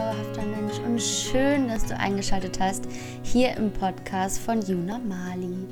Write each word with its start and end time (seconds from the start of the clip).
zauberhafter 0.00 0.42
Mensch 0.42 0.78
und 0.78 1.00
schön, 1.00 1.68
dass 1.68 1.84
du 1.84 1.96
eingeschaltet 1.96 2.58
hast 2.58 2.84
hier 3.22 3.54
im 3.56 3.70
Podcast 3.70 4.38
von 4.38 4.62
Juna 4.62 4.98
Mali. 4.98 5.66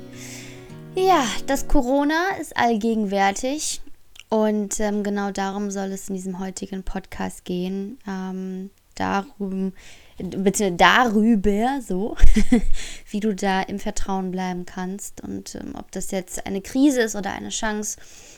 Ja, 0.95 1.25
das 1.47 1.67
Corona 1.67 2.35
ist 2.39 2.55
allgegenwärtig 2.55 3.81
und 4.29 4.79
ähm, 4.79 5.03
genau 5.03 5.31
darum 5.31 5.71
soll 5.71 5.91
es 5.91 6.09
in 6.09 6.15
diesem 6.15 6.39
heutigen 6.39 6.83
Podcast 6.83 7.43
gehen. 7.43 7.97
Ähm, 8.07 8.69
darum, 8.99 9.73
beziehungsweise 10.17 10.71
darüber, 10.73 11.81
so, 11.81 12.17
wie 13.09 13.19
du 13.19 13.33
da 13.33 13.61
im 13.61 13.79
Vertrauen 13.79 14.31
bleiben 14.31 14.65
kannst 14.65 15.21
und 15.21 15.55
ähm, 15.55 15.73
ob 15.77 15.91
das 15.91 16.11
jetzt 16.11 16.45
eine 16.45 16.61
Krise 16.61 17.01
ist 17.01 17.15
oder 17.15 17.31
eine 17.33 17.49
Chance, 17.49 17.97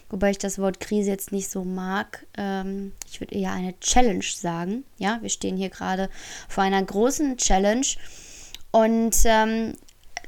wobei 0.10 0.32
ich 0.32 0.38
das 0.38 0.60
Wort 0.60 0.80
Krise 0.80 1.10
jetzt 1.10 1.32
nicht 1.32 1.50
so 1.50 1.64
mag. 1.64 2.26
Ähm, 2.38 2.94
ich 3.10 3.20
würde 3.20 3.36
eher 3.36 3.54
eine 3.54 3.80
Challenge 3.80 4.24
sagen. 4.24 4.84
Ja, 4.98 5.20
wir 5.22 5.30
stehen 5.30 5.58
hier 5.58 5.70
gerade 5.70 6.10
vor 6.48 6.64
einer 6.64 6.84
großen 6.84 7.38
Challenge 7.38 7.88
und 8.72 9.16
ähm, 9.26 9.74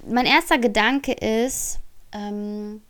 mein 0.08 0.26
erster 0.26 0.58
Gedanke 0.58 1.14
ist, 1.14 1.80
ähm, 2.12 2.82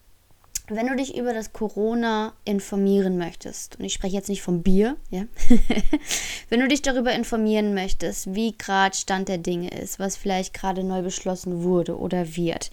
wenn 0.67 0.87
du 0.87 0.95
dich 0.95 1.17
über 1.17 1.33
das 1.33 1.51
Corona 1.51 2.33
informieren 2.45 3.17
möchtest, 3.17 3.77
und 3.77 3.85
ich 3.85 3.93
spreche 3.93 4.15
jetzt 4.15 4.29
nicht 4.29 4.41
vom 4.41 4.63
Bier, 4.63 4.95
ja, 5.09 5.25
wenn 6.49 6.61
du 6.61 6.67
dich 6.67 6.81
darüber 6.81 7.11
informieren 7.11 7.73
möchtest, 7.73 8.33
wie 8.33 8.57
gerade 8.57 8.95
Stand 8.95 9.27
der 9.27 9.37
Dinge 9.37 9.69
ist, 9.69 9.99
was 9.99 10.15
vielleicht 10.15 10.53
gerade 10.53 10.83
neu 10.83 11.01
beschlossen 11.01 11.63
wurde 11.63 11.97
oder 11.97 12.35
wird, 12.35 12.71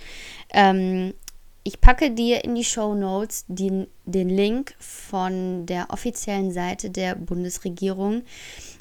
ähm, 0.53 1.15
ich 1.63 1.81
packe 1.81 2.11
dir 2.11 2.43
in 2.45 2.55
die 2.55 2.65
Show 2.65 2.95
Notes 2.95 3.45
den, 3.49 3.87
den 4.07 4.31
Link 4.31 4.75
von 4.79 5.67
der 5.67 5.91
offiziellen 5.91 6.53
Seite 6.53 6.91
der 6.91 7.17
Bundesregierung, 7.17 8.23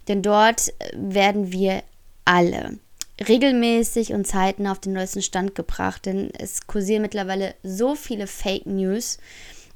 denn 0.07 0.21
dort 0.21 0.73
werden 0.93 1.51
wir 1.51 1.83
alle 2.25 2.79
regelmäßig 3.27 4.13
und 4.13 4.25
zeitnah 4.25 4.71
auf 4.71 4.79
den 4.79 4.93
neuesten 4.93 5.21
Stand 5.21 5.55
gebracht, 5.55 6.05
denn 6.05 6.31
es 6.37 6.67
kursieren 6.67 7.01
mittlerweile 7.01 7.55
so 7.63 7.95
viele 7.95 8.27
Fake 8.27 8.65
News, 8.65 9.17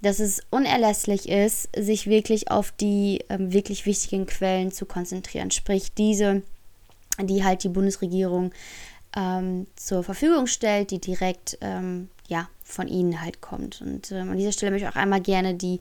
dass 0.02 0.20
es 0.20 0.42
unerlässlich 0.50 1.30
ist, 1.30 1.70
sich 1.76 2.08
wirklich 2.08 2.52
auf 2.52 2.72
die 2.72 3.24
ähm, 3.30 3.54
wirklich 3.54 3.86
wichtigen 3.86 4.26
Quellen 4.26 4.72
zu 4.72 4.86
konzentrieren. 4.86 5.52
Sprich, 5.52 5.94
diese, 5.94 6.42
die 7.22 7.44
halt 7.44 7.64
die 7.64 7.70
Bundesregierung 7.70 8.52
ähm, 9.16 9.68
zur 9.76 10.04
Verfügung 10.04 10.48
stellt, 10.48 10.92
die 10.92 11.00
direkt 11.00 11.58
ähm, 11.62 12.10
ja, 12.28 12.50
von 12.64 12.88
ihnen 12.88 13.22
halt 13.22 13.42
kommt. 13.42 13.82
Und 13.82 14.12
ähm, 14.12 14.32
an 14.32 14.38
dieser 14.38 14.52
Stelle 14.52 14.72
möchte 14.72 14.88
ich 14.88 14.92
auch 14.92 15.00
einmal 15.00 15.22
gerne 15.22 15.56
die 15.56 15.80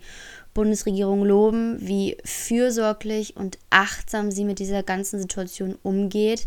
Bundesregierung 0.54 1.24
loben, 1.24 1.78
wie 1.80 2.16
fürsorglich 2.24 3.36
und 3.36 3.58
achtsam 3.70 4.30
sie 4.30 4.44
mit 4.44 4.58
dieser 4.58 4.82
ganzen 4.82 5.20
Situation 5.20 5.78
umgeht 5.82 6.46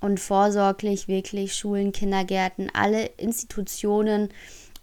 und 0.00 0.20
vorsorglich 0.20 1.08
wirklich 1.08 1.54
Schulen, 1.54 1.92
Kindergärten, 1.92 2.70
alle 2.74 3.06
Institutionen 3.16 4.30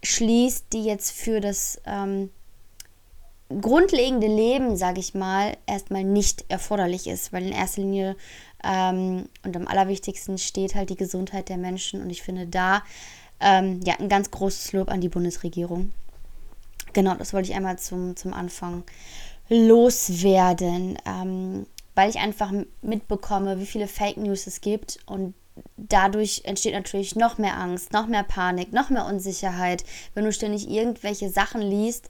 schließt, 0.02 0.66
die 0.72 0.84
jetzt 0.84 1.12
für 1.12 1.40
das 1.40 1.80
ähm, 1.86 2.30
grundlegende 3.60 4.26
Leben, 4.26 4.76
sage 4.76 5.00
ich 5.00 5.14
mal, 5.14 5.56
erstmal 5.66 6.04
nicht 6.04 6.44
erforderlich 6.48 7.06
ist, 7.06 7.32
weil 7.32 7.44
in 7.44 7.52
erster 7.52 7.82
Linie 7.82 8.16
ähm, 8.62 9.28
und 9.44 9.56
am 9.56 9.66
allerwichtigsten 9.66 10.38
steht 10.38 10.74
halt 10.74 10.90
die 10.90 10.96
Gesundheit 10.96 11.48
der 11.48 11.58
Menschen 11.58 12.02
und 12.02 12.10
ich 12.10 12.22
finde 12.22 12.46
da 12.46 12.82
ähm, 13.40 13.80
ja 13.84 13.94
ein 13.98 14.08
ganz 14.08 14.30
großes 14.30 14.72
Lob 14.72 14.90
an 14.90 15.00
die 15.00 15.08
Bundesregierung. 15.08 15.92
Genau, 16.92 17.14
das 17.14 17.32
wollte 17.32 17.50
ich 17.50 17.56
einmal 17.56 17.78
zum, 17.78 18.16
zum 18.16 18.32
Anfang 18.32 18.84
loswerden. 19.48 20.96
Ähm, 21.04 21.66
weil 21.94 22.10
ich 22.10 22.18
einfach 22.18 22.52
mitbekomme, 22.82 23.58
wie 23.60 23.66
viele 23.66 23.88
Fake 23.88 24.16
News 24.16 24.46
es 24.46 24.60
gibt 24.60 24.98
und 25.06 25.34
dadurch 25.76 26.42
entsteht 26.44 26.74
natürlich 26.74 27.16
noch 27.16 27.38
mehr 27.38 27.58
Angst, 27.58 27.92
noch 27.92 28.06
mehr 28.06 28.24
Panik, 28.24 28.72
noch 28.72 28.90
mehr 28.90 29.06
Unsicherheit, 29.06 29.84
wenn 30.14 30.24
du 30.24 30.32
ständig 30.32 30.68
irgendwelche 30.68 31.28
Sachen 31.30 31.62
liest, 31.62 32.08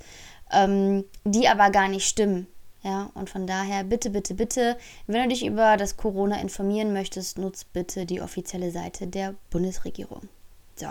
ähm, 0.52 1.04
die 1.24 1.48
aber 1.48 1.70
gar 1.70 1.88
nicht 1.88 2.08
stimmen. 2.08 2.46
Ja, 2.82 3.10
und 3.14 3.30
von 3.30 3.46
daher 3.46 3.82
bitte, 3.82 4.10
bitte, 4.10 4.34
bitte, 4.34 4.76
wenn 5.06 5.22
du 5.22 5.28
dich 5.30 5.46
über 5.46 5.78
das 5.78 5.96
Corona 5.96 6.38
informieren 6.40 6.92
möchtest, 6.92 7.38
nutz 7.38 7.64
bitte 7.64 8.04
die 8.04 8.20
offizielle 8.20 8.70
Seite 8.70 9.06
der 9.06 9.34
Bundesregierung. 9.48 10.28
So. 10.76 10.88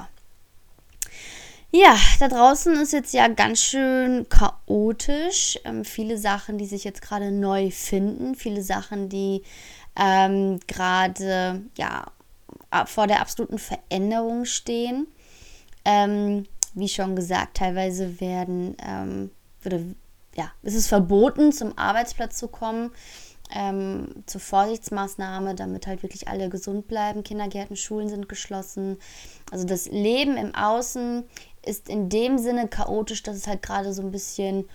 Ja, 1.76 1.96
da 2.20 2.28
draußen 2.28 2.76
ist 2.76 2.94
jetzt 2.94 3.16
ja 3.16 3.28
ganz 3.30 3.60
schön 3.60 4.30
chaotisch. 4.30 5.58
Ähm, 5.64 5.84
viele 5.84 6.20
Sachen, 6.20 6.60
die 6.60 6.68
sich 6.68 6.84
jetzt 6.84 7.02
gerade 7.02 7.32
neu 7.32 7.72
finden, 7.72 8.36
viele 8.36 8.62
Sachen, 8.62 9.10
die 9.10 9.42
ähm, 9.96 10.60
gerade 10.68 11.64
ja 11.76 12.06
vor 12.86 13.08
der 13.08 13.22
absoluten 13.22 13.58
Veränderung 13.58 14.46
stehen. 14.46 15.08
Ähm, 15.84 16.46
wie 16.76 16.88
schon 16.88 17.16
gesagt, 17.16 17.58
teilweise 17.58 18.22
werden 18.22 18.78
ähm, 18.80 19.32
würde, 19.64 19.96
ja, 20.36 20.52
es 20.62 20.76
ist 20.76 20.88
verboten, 20.88 21.52
zum 21.52 21.76
Arbeitsplatz 21.76 22.38
zu 22.38 22.50
kommen. 22.50 22.92
Ähm, 23.56 24.24
zur 24.26 24.42
Vorsichtsmaßnahme, 24.42 25.54
damit 25.54 25.86
halt 25.86 26.02
wirklich 26.02 26.28
alle 26.28 26.50
gesund 26.50 26.88
bleiben. 26.88 27.24
Kindergärten, 27.24 27.76
Schulen 27.76 28.10
sind 28.10 28.28
geschlossen. 28.28 28.98
Also 29.52 29.66
das 29.66 29.86
Leben 29.88 30.38
im 30.38 30.56
Außen 30.56 31.26
ist 31.66 31.90
in 31.90 32.10
dem 32.10 32.38
Sinne 32.38 32.68
chaotisch, 32.68 33.24
dass 33.24 33.36
es 33.36 33.48
halt 33.48 33.62
gerade 33.62 33.94
so 33.94 34.02
ein 34.02 34.12
bisschen 34.12 34.66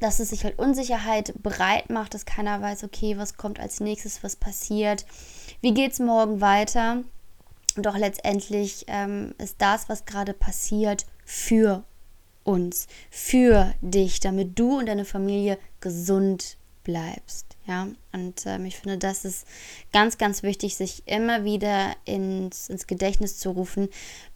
dass 0.00 0.20
es 0.20 0.30
sich 0.30 0.44
halt 0.44 0.58
Unsicherheit 0.58 1.34
bereit 1.42 1.90
macht, 1.90 2.14
dass 2.14 2.24
keiner 2.24 2.62
weiß, 2.62 2.82
okay, 2.82 3.18
was 3.18 3.36
kommt 3.36 3.60
als 3.60 3.78
nächstes, 3.80 4.22
was 4.22 4.36
passiert, 4.36 5.04
wie 5.60 5.74
geht 5.74 5.92
es 5.92 5.98
morgen 5.98 6.40
weiter. 6.40 7.02
Doch 7.76 7.96
letztendlich 7.98 8.86
ähm, 8.86 9.34
ist 9.36 9.56
das, 9.58 9.88
was 9.90 10.06
gerade 10.06 10.32
passiert, 10.32 11.04
für 11.26 11.84
uns, 12.44 12.86
für 13.10 13.74
dich, 13.82 14.20
damit 14.20 14.58
du 14.58 14.78
und 14.78 14.86
deine 14.86 15.04
Familie 15.04 15.58
gesund 15.80 16.56
bleibst. 16.84 17.56
Ja, 17.66 17.88
und 18.12 18.44
ähm, 18.46 18.66
ich 18.66 18.76
finde, 18.76 18.98
das 18.98 19.24
ist 19.24 19.46
ganz, 19.92 20.18
ganz 20.18 20.42
wichtig, 20.42 20.76
sich 20.76 21.02
immer 21.06 21.44
wieder 21.44 21.92
ins, 22.04 22.68
ins 22.68 22.86
Gedächtnis 22.86 23.38
zu 23.38 23.50
rufen. 23.50 23.88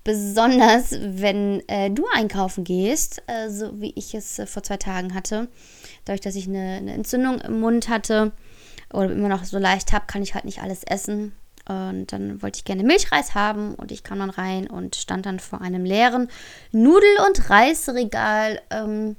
Besonders, 0.03 0.93
wenn 0.99 1.63
äh, 1.69 1.91
du 1.91 2.07
einkaufen 2.15 2.65
gehst, 2.65 3.23
äh, 3.27 3.51
so 3.51 3.81
wie 3.81 3.93
ich 3.97 4.15
es 4.15 4.39
äh, 4.39 4.47
vor 4.47 4.63
zwei 4.63 4.79
Tagen 4.79 5.15
hatte. 5.15 5.49
Dadurch, 6.07 6.23
dass 6.23 6.37
ich 6.37 6.49
eine, 6.49 6.79
eine 6.79 6.95
Entzündung 6.95 7.41
im 7.43 7.61
Mund 7.61 7.91
hatte 7.91 8.33
oder 8.93 9.13
immer 9.13 9.29
noch 9.29 9.45
so 9.45 9.59
leicht 9.59 9.93
habe, 9.93 10.07
kann 10.07 10.23
ich 10.23 10.35
halt 10.35 10.47
nicht 10.47 10.63
alles 10.63 10.83
essen. 10.85 11.33
Und 11.69 12.07
dann 12.15 12.41
wollte 12.41 12.59
ich 12.59 12.65
gerne 12.65 12.83
Milchreis 12.83 13.35
haben 13.35 13.75
und 13.75 13.93
ich 13.93 14.03
kam 14.03 14.21
dann 14.21 14.31
rein 14.31 14.69
und 14.69 14.97
stand 14.97 15.27
dann 15.27 15.39
vor 15.39 15.61
einem 15.61 15.85
leeren 15.85 16.29
Nudel- 16.73 17.27
und 17.27 17.51
Reisregal, 17.51 18.63
ähm, 18.71 19.17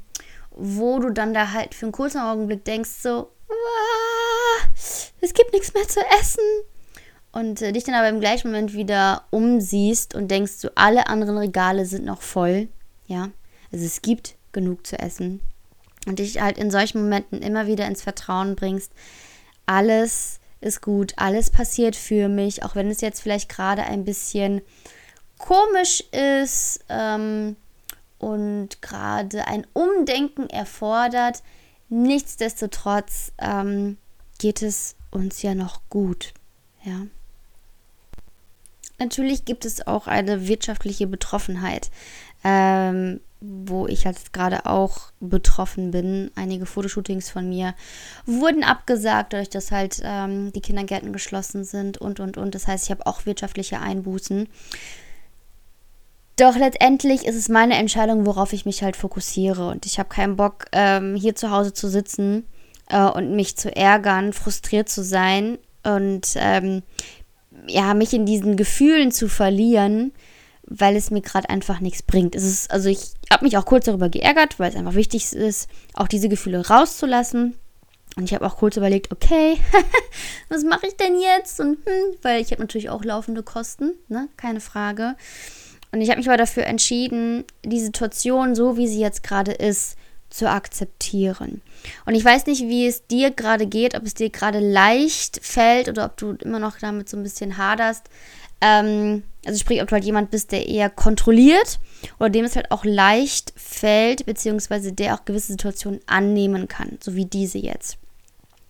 wo 0.59 0.99
du 0.99 1.11
dann 1.11 1.33
da 1.33 1.51
halt 1.51 1.73
für 1.73 1.85
einen 1.85 1.93
kurzen 1.93 2.19
Augenblick 2.19 2.65
denkst, 2.65 2.89
so, 3.01 3.31
es 5.21 5.33
gibt 5.33 5.53
nichts 5.53 5.73
mehr 5.73 5.87
zu 5.87 6.01
essen. 6.19 6.43
Und 7.31 7.61
äh, 7.61 7.71
dich 7.71 7.83
dann 7.83 7.95
aber 7.95 8.09
im 8.09 8.19
gleichen 8.19 8.47
Moment 8.49 8.73
wieder 8.73 9.23
umsiehst 9.29 10.15
und 10.15 10.29
denkst, 10.29 10.53
so 10.53 10.69
alle 10.75 11.07
anderen 11.07 11.37
Regale 11.37 11.85
sind 11.85 12.05
noch 12.05 12.21
voll. 12.21 12.69
Ja, 13.05 13.29
also 13.71 13.85
es 13.85 14.01
gibt 14.01 14.35
genug 14.51 14.87
zu 14.87 14.97
essen. 14.97 15.41
Und 16.07 16.19
dich 16.19 16.41
halt 16.41 16.57
in 16.57 16.71
solchen 16.71 17.03
Momenten 17.03 17.41
immer 17.41 17.67
wieder 17.67 17.85
ins 17.85 18.01
Vertrauen 18.01 18.55
bringst. 18.55 18.91
Alles 19.65 20.39
ist 20.61 20.81
gut, 20.81 21.13
alles 21.17 21.51
passiert 21.51 21.95
für 21.95 22.29
mich, 22.29 22.63
auch 22.63 22.75
wenn 22.75 22.89
es 22.89 23.01
jetzt 23.01 23.21
vielleicht 23.21 23.49
gerade 23.49 23.83
ein 23.83 24.05
bisschen 24.05 24.61
komisch 25.37 26.03
ist 26.11 26.83
ähm, 26.89 27.55
und 28.19 28.81
gerade 28.81 29.47
ein 29.47 29.65
Umdenken 29.73 30.49
erfordert. 30.49 31.41
Nichtsdestotrotz 31.89 33.31
ähm, 33.39 33.97
geht 34.37 34.61
es 34.61 34.95
uns 35.09 35.41
ja 35.41 35.55
noch 35.55 35.81
gut. 35.89 36.33
Ja. 36.83 37.07
Natürlich 38.99 39.45
gibt 39.45 39.65
es 39.65 39.87
auch 39.87 40.07
eine 40.07 40.47
wirtschaftliche 40.47 41.07
Betroffenheit, 41.07 41.89
ähm, 42.43 43.21
wo 43.39 43.87
ich 43.87 44.03
jetzt 44.03 44.33
gerade 44.33 44.65
auch 44.65 45.11
betroffen 45.21 45.91
bin. 45.91 46.31
Einige 46.35 46.65
Fotoshootings 46.65 47.29
von 47.29 47.47
mir 47.47 47.73
wurden 48.25 48.65
abgesagt, 48.65 49.31
dadurch, 49.31 49.49
dass 49.49 49.71
halt 49.71 50.01
ähm, 50.03 50.51
die 50.51 50.61
Kindergärten 50.61 51.13
geschlossen 51.13 51.63
sind 51.63 51.97
und 51.97 52.19
und 52.19 52.37
und. 52.37 52.53
Das 52.53 52.67
heißt, 52.67 52.85
ich 52.85 52.91
habe 52.91 53.07
auch 53.07 53.25
wirtschaftliche 53.25 53.79
Einbußen. 53.79 54.49
Doch 56.39 56.55
letztendlich 56.55 57.25
ist 57.25 57.35
es 57.35 57.49
meine 57.49 57.75
Entscheidung, 57.75 58.25
worauf 58.25 58.53
ich 58.53 58.65
mich 58.65 58.81
halt 58.81 58.95
fokussiere. 58.95 59.67
Und 59.67 59.85
ich 59.85 59.99
habe 59.99 60.07
keinen 60.07 60.37
Bock, 60.37 60.67
ähm, 60.71 61.15
hier 61.15 61.35
zu 61.35 61.51
Hause 61.51 61.73
zu 61.73 61.89
sitzen 61.89 62.45
äh, 62.87 63.03
und 63.03 63.35
mich 63.35 63.57
zu 63.57 63.75
ärgern, 63.75 64.31
frustriert 64.31 64.87
zu 64.87 65.03
sein 65.03 65.57
und 65.83 66.29
ähm, 66.37 66.83
ja, 67.67 67.93
mich 67.93 68.13
in 68.13 68.25
diesen 68.25 68.55
Gefühlen 68.55 69.11
zu 69.11 69.27
verlieren, 69.27 70.13
weil 70.63 70.95
es 70.95 71.11
mir 71.11 71.19
gerade 71.19 71.49
einfach 71.49 71.81
nichts 71.81 72.03
bringt. 72.03 72.35
Es 72.35 72.43
ist, 72.43 72.71
also 72.71 72.87
ich 72.87 73.11
habe 73.29 73.43
mich 73.43 73.57
auch 73.57 73.65
kurz 73.65 73.85
darüber 73.85 74.07
geärgert, 74.07 74.59
weil 74.59 74.69
es 74.69 74.77
einfach 74.77 74.95
wichtig 74.95 75.33
ist, 75.33 75.69
auch 75.93 76.07
diese 76.07 76.29
Gefühle 76.29 76.65
rauszulassen. 76.65 77.55
Und 78.15 78.23
ich 78.23 78.33
habe 78.33 78.45
auch 78.45 78.55
kurz 78.55 78.77
überlegt, 78.77 79.11
okay, 79.11 79.57
was 80.49 80.63
mache 80.63 80.87
ich 80.87 80.95
denn 80.95 81.19
jetzt? 81.19 81.59
Und 81.59 81.85
hm, 81.85 82.15
weil 82.21 82.41
ich 82.41 82.51
habe 82.51 82.61
natürlich 82.61 82.89
auch 82.89 83.03
laufende 83.03 83.43
Kosten, 83.43 83.93
ne? 84.07 84.29
Keine 84.37 84.61
Frage. 84.61 85.15
Und 85.91 86.01
ich 86.01 86.09
habe 86.09 86.19
mich 86.19 86.27
aber 86.27 86.37
dafür 86.37 86.65
entschieden, 86.65 87.45
die 87.63 87.79
Situation, 87.79 88.55
so 88.55 88.77
wie 88.77 88.87
sie 88.87 88.99
jetzt 88.99 89.23
gerade 89.23 89.51
ist, 89.51 89.97
zu 90.29 90.49
akzeptieren. 90.49 91.61
Und 92.05 92.13
ich 92.13 92.23
weiß 92.23 92.45
nicht, 92.45 92.61
wie 92.63 92.85
es 92.85 93.07
dir 93.07 93.31
gerade 93.31 93.65
geht, 93.65 93.95
ob 93.95 94.03
es 94.03 94.13
dir 94.13 94.29
gerade 94.29 94.59
leicht 94.59 95.39
fällt 95.41 95.89
oder 95.89 96.05
ob 96.05 96.17
du 96.17 96.33
immer 96.33 96.59
noch 96.59 96.77
damit 96.77 97.09
so 97.09 97.17
ein 97.17 97.23
bisschen 97.23 97.57
haderst. 97.57 98.09
Ähm, 98.61 99.23
also 99.45 99.57
sprich, 99.57 99.81
ob 99.81 99.87
du 99.87 99.93
halt 99.93 100.03
jemand 100.03 100.31
bist, 100.31 100.51
der 100.51 100.67
eher 100.67 100.89
kontrolliert 100.89 101.79
oder 102.19 102.29
dem 102.29 102.45
es 102.45 102.55
halt 102.55 102.71
auch 102.71 102.85
leicht 102.85 103.53
fällt, 103.55 104.25
beziehungsweise 104.25 104.91
der 104.91 105.15
auch 105.15 105.25
gewisse 105.25 105.53
Situationen 105.53 106.01
annehmen 106.07 106.67
kann, 106.67 106.97
so 107.01 107.15
wie 107.15 107.25
diese 107.25 107.57
jetzt. 107.57 107.97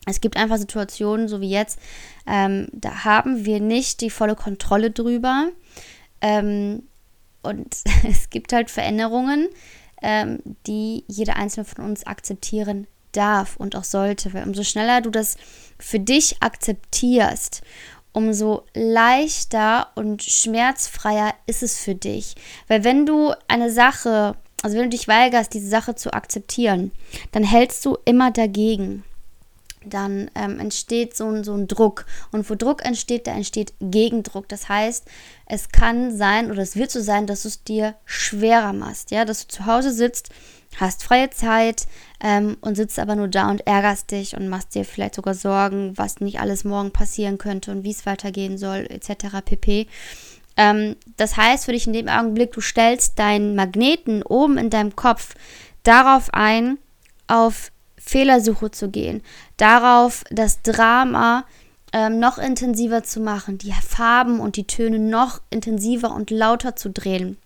Es 0.06 0.22
gibt 0.22 0.38
einfach 0.38 0.58
Situationen, 0.58 1.28
so 1.28 1.42
wie 1.42 1.50
jetzt, 1.50 1.80
ähm, 2.26 2.68
da 2.72 3.04
haben 3.04 3.46
wir 3.46 3.60
nicht 3.60 4.02
die 4.02 4.10
volle 4.10 4.36
Kontrolle 4.36 4.92
drüber. 4.92 5.50
Ähm, 6.22 6.84
und 7.42 7.78
es 8.08 8.30
gibt 8.30 8.54
halt 8.54 8.70
Veränderungen, 8.70 9.48
ähm, 10.02 10.40
die 10.68 11.04
jeder 11.08 11.36
einzelne 11.36 11.66
von 11.66 11.86
uns 11.86 12.06
akzeptieren 12.06 12.88
darf 13.12 13.58
und 13.58 13.76
auch 13.76 13.84
sollte. 13.84 14.34
Weil 14.34 14.48
umso 14.48 14.64
schneller 14.64 15.02
du 15.02 15.10
das 15.10 15.38
für 15.78 16.00
dich 16.00 16.42
akzeptierst, 16.42 17.62
umso 18.12 18.64
leichter 18.74 19.90
und 19.96 20.24
schmerzfreier 20.24 21.34
ist 21.48 21.64
es 21.64 21.80
für 21.80 21.96
dich. 21.96 22.36
Weil 22.68 22.84
wenn 22.84 23.06
du 23.06 23.34
eine 23.48 23.72
Sache, 23.72 24.36
also 24.62 24.78
wenn 24.78 24.86
du 24.86 24.98
dich 24.98 25.08
weigerst, 25.08 25.54
diese 25.54 25.70
Sache 25.70 25.96
zu 25.96 26.14
akzeptieren, 26.14 26.92
dann 27.32 27.44
hältst 27.44 27.86
du 27.86 27.98
immer 28.06 28.32
dagegen 28.32 29.04
dann 29.86 30.30
ähm, 30.36 30.60
entsteht 30.60 31.16
so 31.16 31.28
ein, 31.28 31.44
so 31.44 31.54
ein 31.54 31.68
Druck. 31.68 32.06
Und 32.32 32.50
wo 32.50 32.56
Druck 32.56 32.86
entsteht, 32.86 33.28
da 33.28 33.32
entsteht 33.32 33.74
Gegendruck. 33.80 34.48
Das 34.50 34.70
heißt, 34.70 35.06
es 35.46 35.70
kann 35.70 36.16
sein 36.16 36.52
oder 36.52 36.62
es 36.62 36.76
wird 36.76 36.92
so 36.92 37.02
sein, 37.02 37.28
dass 37.28 37.44
du 37.44 37.48
es 37.48 37.64
dir 37.64 37.96
schwerer 38.06 38.74
machst. 38.74 39.12
Ja, 39.12 39.26
dass 39.26 39.48
du 39.48 39.54
zu 39.54 39.66
Hause 39.66 39.92
sitzt, 39.92 40.30
hast 40.78 41.04
freie 41.04 41.30
Zeit 41.30 41.88
ähm, 42.22 42.58
und 42.62 42.76
sitzt 42.76 43.00
aber 43.00 43.16
nur 43.16 43.28
da 43.28 43.50
und 43.50 43.66
ärgerst 43.66 44.12
dich 44.12 44.36
und 44.36 44.50
machst 44.50 44.76
dir 44.76 44.86
vielleicht 44.86 45.16
sogar 45.16 45.34
Sorgen, 45.34 45.98
was 45.98 46.20
nicht 46.20 46.40
alles 46.40 46.64
morgen 46.64 46.92
passieren 46.92 47.38
könnte 47.38 47.72
und 47.72 47.84
wie 47.84 47.92
es 47.92 48.06
weitergehen 48.06 48.58
soll, 48.58 48.88
etc. 48.90 49.42
pp. 49.44 49.88
Ähm, 50.58 50.96
das 51.18 51.38
heißt 51.38 51.66
für 51.66 51.72
dich 51.72 51.88
in 51.88 51.94
dem 51.94 52.10
Augenblick, 52.10 52.52
du 52.52 52.62
stellst 52.62 53.18
deinen 53.18 53.56
Magneten 53.56 54.24
oben 54.24 54.58
in 54.58 54.70
deinem 54.70 54.96
Kopf 54.96 55.36
darauf 55.84 56.34
ein, 56.34 56.78
auf 57.28 57.72
Fehlersuche 58.00 58.72
zu 58.72 58.90
gehen, 58.90 59.22
darauf 59.58 60.24
das 60.32 60.62
Drama 60.62 61.46
ähm, 61.94 62.20
noch 62.20 62.38
intensiver 62.38 63.04
zu 63.04 63.20
machen, 63.20 63.58
die 63.58 63.74
Farben 63.74 64.40
und 64.40 64.56
die 64.56 64.66
Töne 64.66 65.00
noch 65.00 65.42
intensiver 65.50 66.14
und 66.14 66.32
lauter 66.32 66.76
zu 66.76 66.90
drehen. 66.90 67.38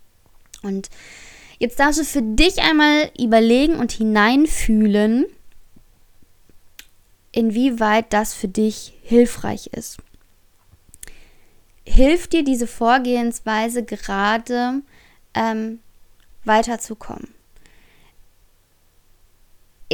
Und 0.62 0.90
jetzt 1.58 1.78
darfst 1.78 2.00
du 2.00 2.04
für 2.04 2.22
dich 2.22 2.62
einmal 2.62 3.10
überlegen 3.18 3.76
und 3.76 3.92
hineinfühlen, 3.92 5.26
inwieweit 7.32 8.12
das 8.12 8.34
für 8.34 8.48
dich 8.48 8.94
hilfreich 9.02 9.68
ist. 9.68 9.98
Hilft 11.86 12.32
dir 12.32 12.44
diese 12.44 12.66
Vorgehensweise 12.66 13.82
gerade 13.82 14.82
ähm, 15.34 15.80
weiterzukommen? 16.44 17.34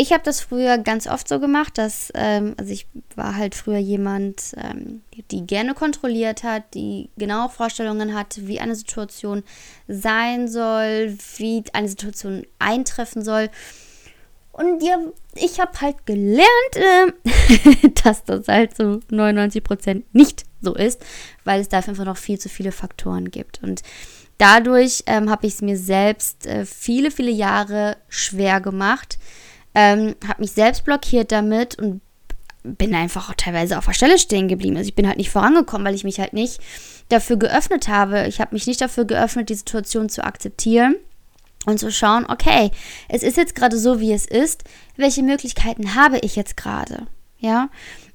Ich 0.01 0.15
habe 0.15 0.23
das 0.25 0.41
früher 0.41 0.79
ganz 0.79 1.07
oft 1.07 1.29
so 1.29 1.39
gemacht, 1.41 1.77
dass, 1.77 2.11
ähm, 2.15 2.55
also 2.57 2.73
ich 2.73 2.87
war 3.17 3.37
halt 3.37 3.55
früher 3.55 3.77
jemand, 3.77 4.55
ähm, 4.57 5.03
die 5.31 5.47
gerne 5.47 5.75
kontrolliert 5.75 6.43
hat, 6.43 6.73
die 6.73 7.11
genaue 7.19 7.51
Vorstellungen 7.51 8.15
hatte, 8.15 8.49
wie 8.49 8.61
eine 8.61 8.75
Situation 8.75 9.43
sein 9.89 10.49
soll, 10.49 11.19
wie 11.37 11.65
eine 11.75 11.87
Situation 11.87 12.47
eintreffen 12.59 13.23
soll. 13.23 13.51
Und 14.53 14.83
ja, 14.83 14.97
ich 15.35 15.61
habe 15.61 15.79
halt 15.83 16.07
gelernt, 16.07 16.49
äh, 16.77 17.89
dass 18.03 18.25
das 18.25 18.49
halt 18.49 18.75
so 18.75 19.01
99% 19.11 20.05
nicht 20.13 20.45
so 20.63 20.75
ist, 20.75 21.05
weil 21.45 21.61
es 21.61 21.69
dafür 21.69 21.91
einfach 21.91 22.07
noch 22.07 22.17
viel 22.17 22.39
zu 22.39 22.49
viele 22.49 22.73
Faktoren 22.73 23.31
gibt. 23.31 23.63
Und 23.63 23.83
dadurch 24.39 25.05
ähm, 25.05 25.29
habe 25.29 25.47
ich 25.47 25.55
es 25.55 25.61
mir 25.61 25.77
selbst 25.77 26.47
äh, 26.47 26.65
viele, 26.65 27.11
viele 27.11 27.31
Jahre 27.31 27.99
schwer 28.09 28.63
gemacht 28.63 29.19
ähm, 29.75 30.15
habe 30.27 30.41
mich 30.41 30.53
selbst 30.53 30.85
blockiert 30.85 31.33
damit 31.33 31.79
und 31.79 32.01
bin 32.63 32.95
einfach 32.95 33.31
auch 33.31 33.35
teilweise 33.37 33.79
auf 33.79 33.87
der 33.87 33.95
Stelle 33.95 34.19
stehen 34.19 34.49
geblieben. 34.49 34.77
Also 34.77 34.89
ich 34.89 34.95
bin 34.95 35.07
halt 35.07 35.17
nicht 35.17 35.31
vorangekommen, 35.31 35.87
weil 35.87 35.95
ich 35.95 36.05
mich 36.05 36.21
halt 36.21 36.33
nicht 36.33 36.61
dafür 37.09 37.37
geöffnet 37.37 37.89
habe. 37.89 38.27
Ich 38.27 38.41
habe 38.41 38.55
mich 38.55 38.67
nicht 38.67 38.81
dafür 38.81 39.05
geöffnet, 39.05 39.49
die 39.49 39.55
Situation 39.55 40.09
zu 40.09 40.25
akzeptieren 40.25 40.97
und 41.67 41.79
zu 41.79 41.91
schauen, 41.91 42.27
okay, 42.29 42.71
es 43.09 43.23
ist 43.23 43.37
jetzt 43.37 43.55
gerade 43.55 43.79
so, 43.79 44.01
wie 44.01 44.13
es 44.13 44.27
ist. 44.27 44.65
Welche 44.97 45.23
Möglichkeiten 45.23 45.95
habe 45.95 46.19
ich 46.19 46.37
jetzt 46.37 46.57
gerade? 46.57 47.07
Ja. 47.39 47.71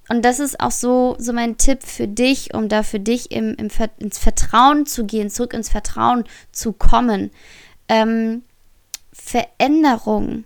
Und 0.08 0.24
das 0.24 0.40
ist 0.40 0.60
auch 0.60 0.72
so, 0.72 1.16
so 1.18 1.34
mein 1.34 1.58
Tipp 1.58 1.82
für 1.82 2.08
dich, 2.08 2.54
um 2.54 2.70
da 2.70 2.84
für 2.84 3.00
dich 3.00 3.32
im, 3.32 3.56
im, 3.56 3.70
ins 3.98 4.20
Vertrauen 4.20 4.86
zu 4.86 5.06
gehen, 5.06 5.32
zurück 5.32 5.54
ins 5.54 5.70
Vertrauen 5.70 6.26
zu 6.52 6.74
kommen. 6.74 7.32
Ähm, 7.90 8.44
Veränderung 9.12 10.44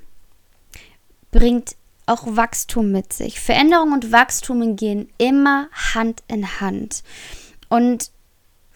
bringt 1.31 1.75
auch 2.05 2.23
Wachstum 2.25 2.91
mit 2.91 3.13
sich. 3.13 3.39
Veränderung 3.39 3.93
und 3.93 4.11
Wachstum 4.11 4.75
gehen 4.75 5.09
immer 5.17 5.67
Hand 5.93 6.23
in 6.27 6.59
Hand. 6.59 7.03
Und 7.69 8.11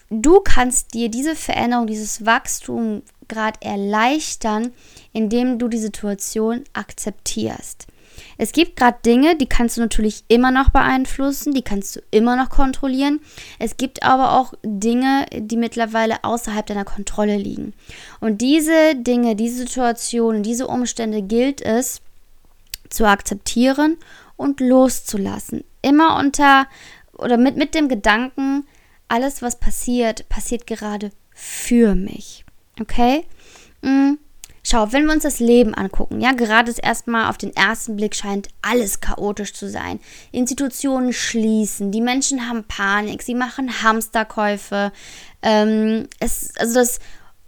du 0.08 0.40
kannst 0.40 0.94
dir 0.94 1.08
diese 1.08 1.34
Veränderung, 1.34 1.86
dieses 1.86 2.24
Wachstum 2.24 3.02
gerade 3.26 3.60
erleichtern, 3.60 4.72
indem 5.12 5.58
du 5.58 5.68
die 5.68 5.78
Situation 5.78 6.64
akzeptierst. 6.72 7.86
Es 8.38 8.52
gibt 8.52 8.76
gerade 8.76 8.98
Dinge, 9.04 9.36
die 9.36 9.46
kannst 9.46 9.76
du 9.76 9.80
natürlich 9.80 10.24
immer 10.28 10.52
noch 10.52 10.70
beeinflussen, 10.70 11.52
die 11.52 11.62
kannst 11.62 11.96
du 11.96 12.00
immer 12.12 12.36
noch 12.36 12.48
kontrollieren. 12.48 13.20
Es 13.58 13.76
gibt 13.76 14.04
aber 14.04 14.38
auch 14.38 14.54
Dinge, 14.62 15.26
die 15.32 15.56
mittlerweile 15.56 16.22
außerhalb 16.22 16.66
deiner 16.66 16.84
Kontrolle 16.84 17.36
liegen. 17.36 17.74
Und 18.20 18.40
diese 18.40 18.94
Dinge, 18.94 19.34
diese 19.34 19.58
Situationen, 19.58 20.44
diese 20.44 20.68
Umstände 20.68 21.22
gilt 21.22 21.60
es, 21.60 22.00
zu 22.94 23.06
akzeptieren 23.06 23.96
und 24.36 24.60
loszulassen. 24.60 25.64
Immer 25.82 26.18
unter 26.18 26.66
oder 27.12 27.36
mit, 27.36 27.56
mit 27.56 27.74
dem 27.74 27.88
Gedanken, 27.88 28.66
alles, 29.08 29.42
was 29.42 29.60
passiert, 29.60 30.28
passiert 30.28 30.66
gerade 30.66 31.10
für 31.34 31.94
mich. 31.94 32.44
Okay? 32.80 33.24
Mhm. 33.82 34.18
Schau, 34.66 34.92
wenn 34.92 35.04
wir 35.04 35.12
uns 35.12 35.24
das 35.24 35.40
Leben 35.40 35.74
angucken, 35.74 36.22
ja, 36.22 36.32
gerade 36.32 36.72
erstmal 36.82 37.28
auf 37.28 37.36
den 37.36 37.54
ersten 37.54 37.96
Blick 37.96 38.14
scheint 38.14 38.48
alles 38.62 39.00
chaotisch 39.00 39.52
zu 39.52 39.68
sein. 39.68 40.00
Institutionen 40.32 41.12
schließen, 41.12 41.92
die 41.92 42.00
Menschen 42.00 42.48
haben 42.48 42.64
Panik, 42.64 43.22
sie 43.22 43.34
machen 43.34 43.82
Hamsterkäufe. 43.82 44.90
Ähm, 45.42 46.08
es, 46.18 46.56
also 46.56 46.76
das 46.76 46.98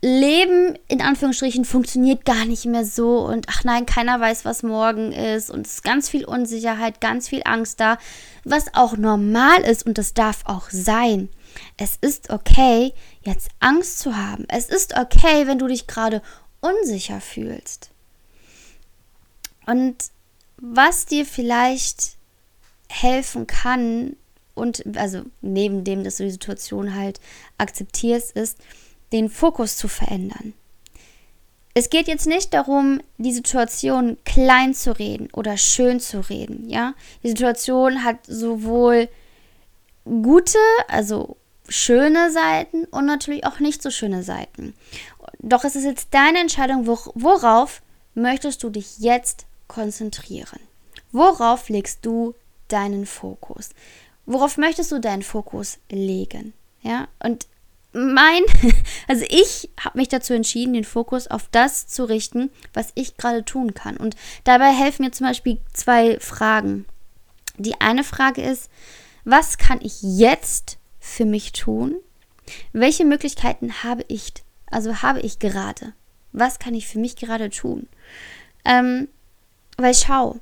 Leben 0.06 0.78
in 0.86 1.02
Anführungsstrichen 1.02 1.64
funktioniert 1.64 2.24
gar 2.24 2.44
nicht 2.44 2.64
mehr 2.64 2.84
so 2.84 3.26
und 3.26 3.48
ach 3.50 3.64
nein, 3.64 3.86
keiner 3.86 4.20
weiß, 4.20 4.44
was 4.44 4.62
morgen 4.62 5.10
ist 5.10 5.50
und 5.50 5.66
es 5.66 5.74
ist 5.74 5.82
ganz 5.82 6.08
viel 6.08 6.24
Unsicherheit, 6.24 7.00
ganz 7.00 7.28
viel 7.28 7.42
Angst 7.44 7.80
da, 7.80 7.98
was 8.44 8.72
auch 8.74 8.96
normal 8.96 9.62
ist 9.62 9.84
und 9.84 9.98
das 9.98 10.14
darf 10.14 10.42
auch 10.44 10.70
sein. 10.70 11.28
Es 11.76 11.96
ist 12.00 12.30
okay, 12.30 12.92
jetzt 13.22 13.48
Angst 13.58 13.98
zu 13.98 14.16
haben. 14.16 14.44
Es 14.46 14.68
ist 14.68 14.96
okay, 14.96 15.48
wenn 15.48 15.58
du 15.58 15.66
dich 15.66 15.88
gerade 15.88 16.22
unsicher 16.60 17.20
fühlst. 17.20 17.90
Und 19.66 19.96
was 20.56 21.06
dir 21.06 21.26
vielleicht 21.26 22.12
helfen 22.88 23.48
kann 23.48 24.14
und 24.54 24.84
also 24.96 25.22
neben 25.40 25.82
dem, 25.82 26.04
dass 26.04 26.18
du 26.18 26.22
die 26.22 26.30
Situation 26.30 26.94
halt 26.94 27.18
akzeptierst, 27.58 28.30
ist, 28.36 28.58
den 29.12 29.28
Fokus 29.28 29.76
zu 29.76 29.88
verändern. 29.88 30.54
Es 31.74 31.90
geht 31.90 32.08
jetzt 32.08 32.26
nicht 32.26 32.54
darum, 32.54 33.00
die 33.18 33.32
Situation 33.32 34.16
klein 34.24 34.72
zu 34.72 34.98
reden 34.98 35.28
oder 35.32 35.58
schön 35.58 36.00
zu 36.00 36.20
reden, 36.20 36.70
ja? 36.70 36.94
Die 37.22 37.28
Situation 37.28 38.02
hat 38.02 38.24
sowohl 38.26 39.08
gute, 40.04 40.58
also 40.88 41.36
schöne 41.68 42.30
Seiten 42.30 42.84
und 42.86 43.04
natürlich 43.04 43.44
auch 43.44 43.58
nicht 43.58 43.82
so 43.82 43.90
schöne 43.90 44.22
Seiten. 44.22 44.74
Doch 45.40 45.64
es 45.64 45.76
ist 45.76 45.84
jetzt 45.84 46.08
deine 46.12 46.38
Entscheidung, 46.38 46.86
worauf 46.86 47.82
möchtest 48.14 48.62
du 48.62 48.70
dich 48.70 48.98
jetzt 48.98 49.46
konzentrieren? 49.68 50.60
Worauf 51.12 51.68
legst 51.68 52.06
du 52.06 52.34
deinen 52.68 53.04
Fokus? 53.04 53.70
Worauf 54.24 54.56
möchtest 54.56 54.92
du 54.92 54.98
deinen 54.98 55.22
Fokus 55.22 55.78
legen? 55.90 56.52
Ja, 56.82 57.08
und 57.22 57.46
mein, 57.96 58.42
also 59.08 59.24
ich 59.28 59.70
habe 59.80 59.98
mich 59.98 60.08
dazu 60.08 60.34
entschieden, 60.34 60.74
den 60.74 60.84
Fokus 60.84 61.26
auf 61.26 61.48
das 61.50 61.86
zu 61.86 62.04
richten, 62.04 62.50
was 62.74 62.92
ich 62.94 63.16
gerade 63.16 63.44
tun 63.44 63.74
kann. 63.74 63.96
Und 63.96 64.16
dabei 64.44 64.72
helfen 64.72 65.04
mir 65.04 65.12
zum 65.12 65.26
Beispiel 65.26 65.58
zwei 65.72 66.20
Fragen. 66.20 66.84
Die 67.56 67.80
eine 67.80 68.04
Frage 68.04 68.42
ist, 68.42 68.70
was 69.24 69.58
kann 69.58 69.80
ich 69.80 70.02
jetzt 70.02 70.78
für 71.00 71.24
mich 71.24 71.52
tun? 71.52 71.96
Welche 72.72 73.04
Möglichkeiten 73.04 73.82
habe 73.82 74.04
ich, 74.08 74.32
also 74.70 75.02
habe 75.02 75.20
ich 75.20 75.38
gerade? 75.38 75.94
Was 76.32 76.58
kann 76.58 76.74
ich 76.74 76.86
für 76.86 76.98
mich 76.98 77.16
gerade 77.16 77.48
tun? 77.48 77.88
Ähm, 78.64 79.08
weil 79.78 79.94
schau, 79.94 80.38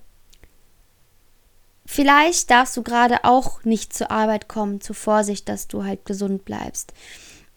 vielleicht 1.87 2.51
darfst 2.51 2.77
du 2.77 2.83
gerade 2.83 3.25
auch 3.25 3.63
nicht 3.65 3.93
zur 3.93 4.11
Arbeit 4.11 4.49
kommen, 4.49 4.81
zur 4.81 4.97
Vorsicht, 4.97 5.49
dass 5.49 5.69
du 5.69 5.85
halt 5.85 6.05
gesund 6.05 6.45
bleibst. 6.45 6.93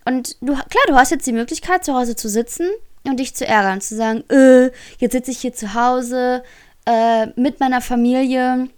Und 0.07 0.37
du, 0.39 0.53
klar, 0.53 0.83
du 0.87 0.95
hast 0.95 1.11
jetzt 1.11 1.27
die 1.27 1.33
Möglichkeit, 1.33 1.83
zu 1.83 1.93
Hause 1.93 2.15
zu 2.15 2.29
sitzen 2.29 2.69
und 3.03 3.19
dich 3.19 3.35
zu 3.35 3.45
ärgern, 3.45 3.81
zu 3.81 3.97
sagen, 3.97 4.23
äh, 4.29 4.71
jetzt 4.99 5.11
sitze 5.11 5.31
ich 5.31 5.39
hier 5.39 5.53
zu 5.53 5.73
Hause 5.73 6.43
äh, 6.85 7.27
mit 7.35 7.59
meiner 7.59 7.81
Familie 7.81 8.69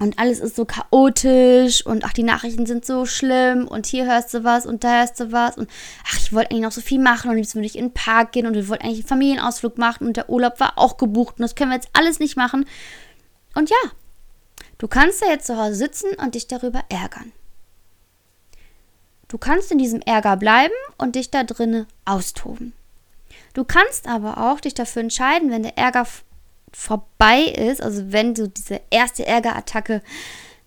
und 0.00 0.18
alles 0.18 0.40
ist 0.40 0.56
so 0.56 0.64
chaotisch 0.64 1.86
und 1.86 2.04
ach, 2.04 2.12
die 2.12 2.24
Nachrichten 2.24 2.66
sind 2.66 2.84
so 2.84 3.06
schlimm 3.06 3.68
und 3.68 3.86
hier 3.86 4.06
hörst 4.06 4.34
du 4.34 4.42
was 4.42 4.66
und 4.66 4.82
da 4.82 5.02
hörst 5.02 5.20
du 5.20 5.30
was 5.30 5.56
und 5.56 5.70
ach, 6.04 6.18
ich 6.18 6.32
wollte 6.32 6.50
eigentlich 6.50 6.64
noch 6.64 6.72
so 6.72 6.80
viel 6.80 7.00
machen 7.00 7.30
und 7.30 7.38
jetzt 7.38 7.54
würde 7.54 7.66
ich 7.66 7.78
in 7.78 7.86
den 7.86 7.94
Park 7.94 8.32
gehen 8.32 8.46
und 8.46 8.54
wir 8.54 8.66
wollten 8.66 8.84
eigentlich 8.84 8.98
einen 8.98 9.08
Familienausflug 9.08 9.78
machen 9.78 10.08
und 10.08 10.16
der 10.16 10.28
Urlaub 10.28 10.58
war 10.58 10.78
auch 10.78 10.96
gebucht 10.96 11.36
und 11.38 11.42
das 11.42 11.54
können 11.54 11.70
wir 11.70 11.76
jetzt 11.76 11.90
alles 11.92 12.18
nicht 12.18 12.36
machen. 12.36 12.66
Und 13.54 13.70
ja, 13.70 13.90
du 14.78 14.88
kannst 14.88 15.22
da 15.22 15.26
jetzt 15.26 15.46
zu 15.46 15.56
Hause 15.56 15.76
sitzen 15.76 16.08
und 16.20 16.34
dich 16.34 16.48
darüber 16.48 16.82
ärgern. 16.88 17.30
Du 19.28 19.38
kannst 19.38 19.72
in 19.72 19.78
diesem 19.78 20.00
Ärger 20.02 20.36
bleiben 20.36 20.74
und 20.98 21.16
dich 21.16 21.30
da 21.30 21.44
drinnen 21.44 21.86
austoben. 22.04 22.72
Du 23.54 23.64
kannst 23.64 24.06
aber 24.06 24.38
auch 24.38 24.60
dich 24.60 24.74
dafür 24.74 25.02
entscheiden, 25.02 25.50
wenn 25.50 25.62
der 25.62 25.78
Ärger 25.78 26.06
vorbei 26.72 27.40
ist, 27.40 27.82
also 27.82 28.12
wenn 28.12 28.36
so 28.36 28.46
diese 28.46 28.80
erste 28.90 29.26
Ärgerattacke 29.26 30.02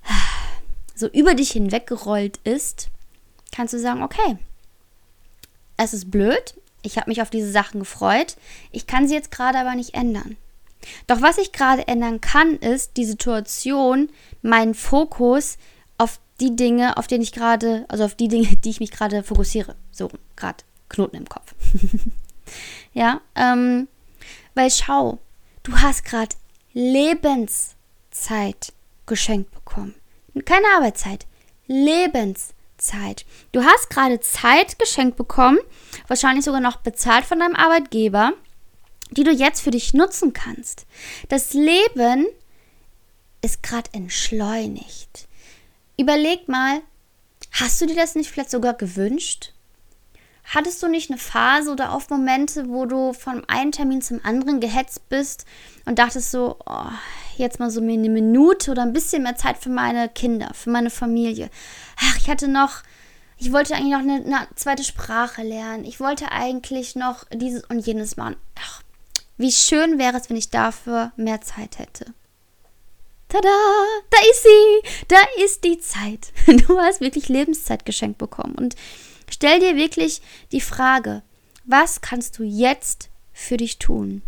so 0.95 1.07
über 1.07 1.35
dich 1.35 1.51
hinweggerollt 1.51 2.37
ist, 2.43 2.89
kannst 3.55 3.73
du 3.73 3.79
sagen, 3.79 4.03
okay, 4.03 4.37
es 5.77 5.93
ist 5.93 6.11
blöd, 6.11 6.55
ich 6.81 6.97
habe 6.97 7.09
mich 7.09 7.21
auf 7.21 7.29
diese 7.29 7.51
Sachen 7.51 7.79
gefreut, 7.79 8.35
ich 8.71 8.87
kann 8.87 9.07
sie 9.07 9.13
jetzt 9.13 9.31
gerade 9.31 9.59
aber 9.59 9.75
nicht 9.75 9.93
ändern. 9.93 10.35
Doch 11.07 11.21
was 11.21 11.37
ich 11.37 11.51
gerade 11.51 11.87
ändern 11.87 12.21
kann, 12.21 12.55
ist 12.55 12.97
die 12.97 13.05
Situation, 13.05 14.09
meinen 14.41 14.73
Fokus 14.73 15.57
die 16.39 16.55
Dinge, 16.55 16.97
auf 16.97 17.07
denen 17.07 17.23
ich 17.23 17.31
gerade, 17.31 17.85
also 17.87 18.05
auf 18.05 18.15
die 18.15 18.27
Dinge, 18.27 18.55
die 18.63 18.69
ich 18.69 18.79
mich 18.79 18.91
gerade 18.91 19.23
fokussiere. 19.23 19.75
So, 19.91 20.09
gerade 20.35 20.63
Knoten 20.89 21.17
im 21.17 21.29
Kopf. 21.29 21.53
ja, 22.93 23.21
ähm, 23.35 23.87
weil 24.55 24.71
schau, 24.71 25.19
Du 25.69 25.77
hast 25.77 26.03
gerade 26.03 26.35
Lebenszeit 26.73 28.73
geschenkt 29.05 29.51
bekommen. 29.51 29.93
Keine 30.45 30.65
Arbeitszeit, 30.75 31.27
Lebenszeit. 31.67 33.25
Du 33.51 33.63
hast 33.63 33.91
gerade 33.91 34.19
Zeit 34.19 34.79
geschenkt 34.79 35.15
bekommen, 35.15 35.59
wahrscheinlich 36.07 36.43
sogar 36.43 36.61
noch 36.61 36.77
bezahlt 36.77 37.25
von 37.25 37.39
deinem 37.39 37.55
Arbeitgeber, 37.55 38.33
die 39.11 39.23
du 39.23 39.31
jetzt 39.31 39.61
für 39.61 39.69
dich 39.69 39.93
nutzen 39.93 40.33
kannst. 40.33 40.87
Das 41.27 41.53
Leben 41.53 42.25
ist 43.41 43.61
gerade 43.61 43.93
entschleunigt. 43.93 45.27
Überleg 45.99 46.47
mal, 46.47 46.81
hast 47.51 47.81
du 47.81 47.85
dir 47.85 47.95
das 47.97 48.15
nicht 48.15 48.31
vielleicht 48.31 48.51
sogar 48.51 48.73
gewünscht? 48.73 49.51
Hattest 50.45 50.81
du 50.81 50.87
nicht 50.87 51.11
eine 51.11 51.19
Phase 51.19 51.69
oder 51.69 51.91
auch 51.91 52.09
Momente, 52.09 52.69
wo 52.69 52.85
du 52.85 53.11
von 53.11 53.43
einem 53.49 53.73
Termin 53.73 54.01
zum 54.01 54.21
anderen 54.23 54.61
gehetzt 54.61 55.09
bist 55.09 55.45
und 55.83 55.99
dachtest 55.99 56.31
so, 56.31 56.55
oh, 56.65 56.85
jetzt 57.35 57.59
mal 57.59 57.69
so 57.69 57.81
eine 57.81 57.97
Minute 57.97 58.71
oder 58.71 58.83
ein 58.83 58.93
bisschen 58.93 59.23
mehr 59.23 59.35
Zeit 59.35 59.57
für 59.57 59.69
meine 59.69 60.07
Kinder, 60.07 60.51
für 60.53 60.69
meine 60.69 60.89
Familie. 60.89 61.49
Ach, 61.99 62.15
ich 62.15 62.29
hatte 62.29 62.47
noch, 62.47 62.81
ich 63.37 63.51
wollte 63.51 63.75
eigentlich 63.75 63.91
noch 63.91 63.99
eine, 63.99 64.23
eine 64.23 64.47
zweite 64.55 64.85
Sprache 64.85 65.43
lernen. 65.43 65.83
Ich 65.83 65.99
wollte 65.99 66.31
eigentlich 66.31 66.95
noch 66.95 67.25
dieses 67.33 67.65
und 67.65 67.85
jenes 67.85 68.15
machen. 68.15 68.37
Ach, 68.57 68.83
wie 69.35 69.51
schön 69.51 69.99
wäre 69.99 70.15
es, 70.15 70.29
wenn 70.29 70.37
ich 70.37 70.49
dafür 70.49 71.11
mehr 71.17 71.41
Zeit 71.41 71.77
hätte. 71.77 72.13
Tada, 73.29 73.47
da 74.09 74.17
ist 74.31 74.43
sie, 74.43 74.89
da 75.07 75.17
ist 75.43 75.63
die 75.63 75.79
Zeit. 75.79 76.33
Du 76.67 76.77
hast 76.79 76.99
wirklich 76.99 77.29
Lebenszeit 77.29 77.85
geschenkt 77.85 78.17
bekommen 78.17 78.55
und 78.55 78.75
Stell 79.31 79.59
dir 79.59 79.75
wirklich 79.75 80.21
die 80.51 80.61
Frage, 80.61 81.21
was 81.65 82.01
kannst 82.01 82.39
du 82.39 82.43
jetzt 82.43 83.09
für 83.31 83.57
dich 83.57 83.77
tun? 83.77 84.21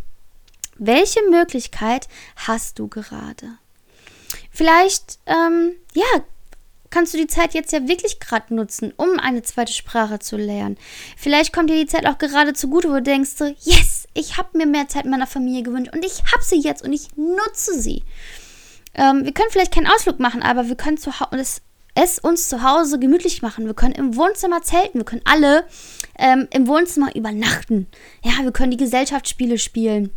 Welche 0.78 1.22
Möglichkeit 1.30 2.08
hast 2.36 2.80
du 2.80 2.88
gerade? 2.88 3.58
Vielleicht, 4.52 5.20
ähm, 5.26 5.74
ja, 5.94 6.06
kannst 6.90 7.14
du 7.14 7.18
die 7.18 7.28
Zeit 7.28 7.54
jetzt 7.54 7.72
ja 7.72 7.88
wirklich 7.88 8.20
gerade 8.20 8.54
nutzen, 8.54 8.94
um 8.98 9.20
eine 9.20 9.42
zweite 9.44 9.74
Sprache 9.74 10.20
zu 10.20 10.38
lernen. 10.38 10.78
Vielleicht 11.18 11.54
kommt 11.54 11.70
dir 11.70 11.76
die 11.76 11.88
Zeit 11.88 12.06
auch 12.06 12.18
gerade 12.18 12.54
zugute, 12.54 12.90
wo 12.90 12.96
du 12.96 13.02
denkst 13.02 13.32
yes, 13.62 14.08
ich 14.14 14.38
habe 14.38 14.58
mir 14.58 14.66
mehr 14.66 14.88
Zeit 14.88 15.06
meiner 15.06 15.28
Familie 15.28 15.64
gewünscht 15.64 15.94
und 15.94 16.06
ich 16.06 16.20
habe 16.32 16.44
sie 16.44 16.60
jetzt 16.60 16.84
und 16.84 16.94
ich 16.94 17.16
nutze 17.16 17.80
sie. 17.80 18.04
Ähm, 18.94 19.26
wir 19.26 19.34
können 19.34 19.50
vielleicht 19.52 19.74
keinen 19.74 19.88
Ausflug 19.88 20.20
machen, 20.20 20.44
aber 20.44 20.68
wir 20.68 20.76
können 20.76 20.98
zu 20.98 21.20
Hause, 21.20 21.62
es 21.94 22.20
uns 22.20 22.48
zu 22.48 22.64
Hause 22.64 23.00
gemütlich 23.00 23.42
machen. 23.42 23.66
Wir 23.66 23.74
können 23.74 23.94
im 23.94 24.16
Wohnzimmer 24.16 24.62
zelten. 24.62 25.00
Wir 25.00 25.06
können 25.06 25.24
alle 25.26 25.66
ähm, 26.18 26.48
im 26.52 26.68
Wohnzimmer 26.68 27.16
übernachten. 27.16 27.88
Ja, 28.24 28.44
wir 28.44 28.52
können 28.52 28.72
die 28.72 28.78
Gesellschaftsspiele 28.78 29.58
spielen, 29.58 30.12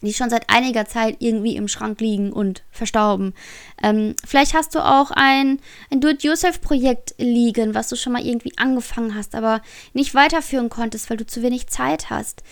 die 0.00 0.14
schon 0.14 0.30
seit 0.30 0.48
einiger 0.48 0.86
Zeit 0.86 1.16
irgendwie 1.18 1.56
im 1.56 1.66
Schrank 1.66 2.00
liegen 2.00 2.32
und 2.32 2.62
verstauben. 2.70 3.34
Ähm, 3.82 4.14
vielleicht 4.24 4.54
hast 4.54 4.74
du 4.74 4.80
auch 4.80 5.10
ein, 5.10 5.58
ein 5.90 6.00
Do-it-yourself-Projekt 6.00 7.14
liegen, 7.18 7.74
was 7.74 7.88
du 7.88 7.96
schon 7.96 8.12
mal 8.12 8.24
irgendwie 8.24 8.56
angefangen 8.56 9.14
hast, 9.16 9.34
aber 9.34 9.60
nicht 9.94 10.14
weiterführen 10.14 10.68
konntest, 10.68 11.10
weil 11.10 11.16
du 11.16 11.26
zu 11.26 11.42
wenig 11.42 11.66
Zeit 11.66 12.10
hast. 12.10 12.42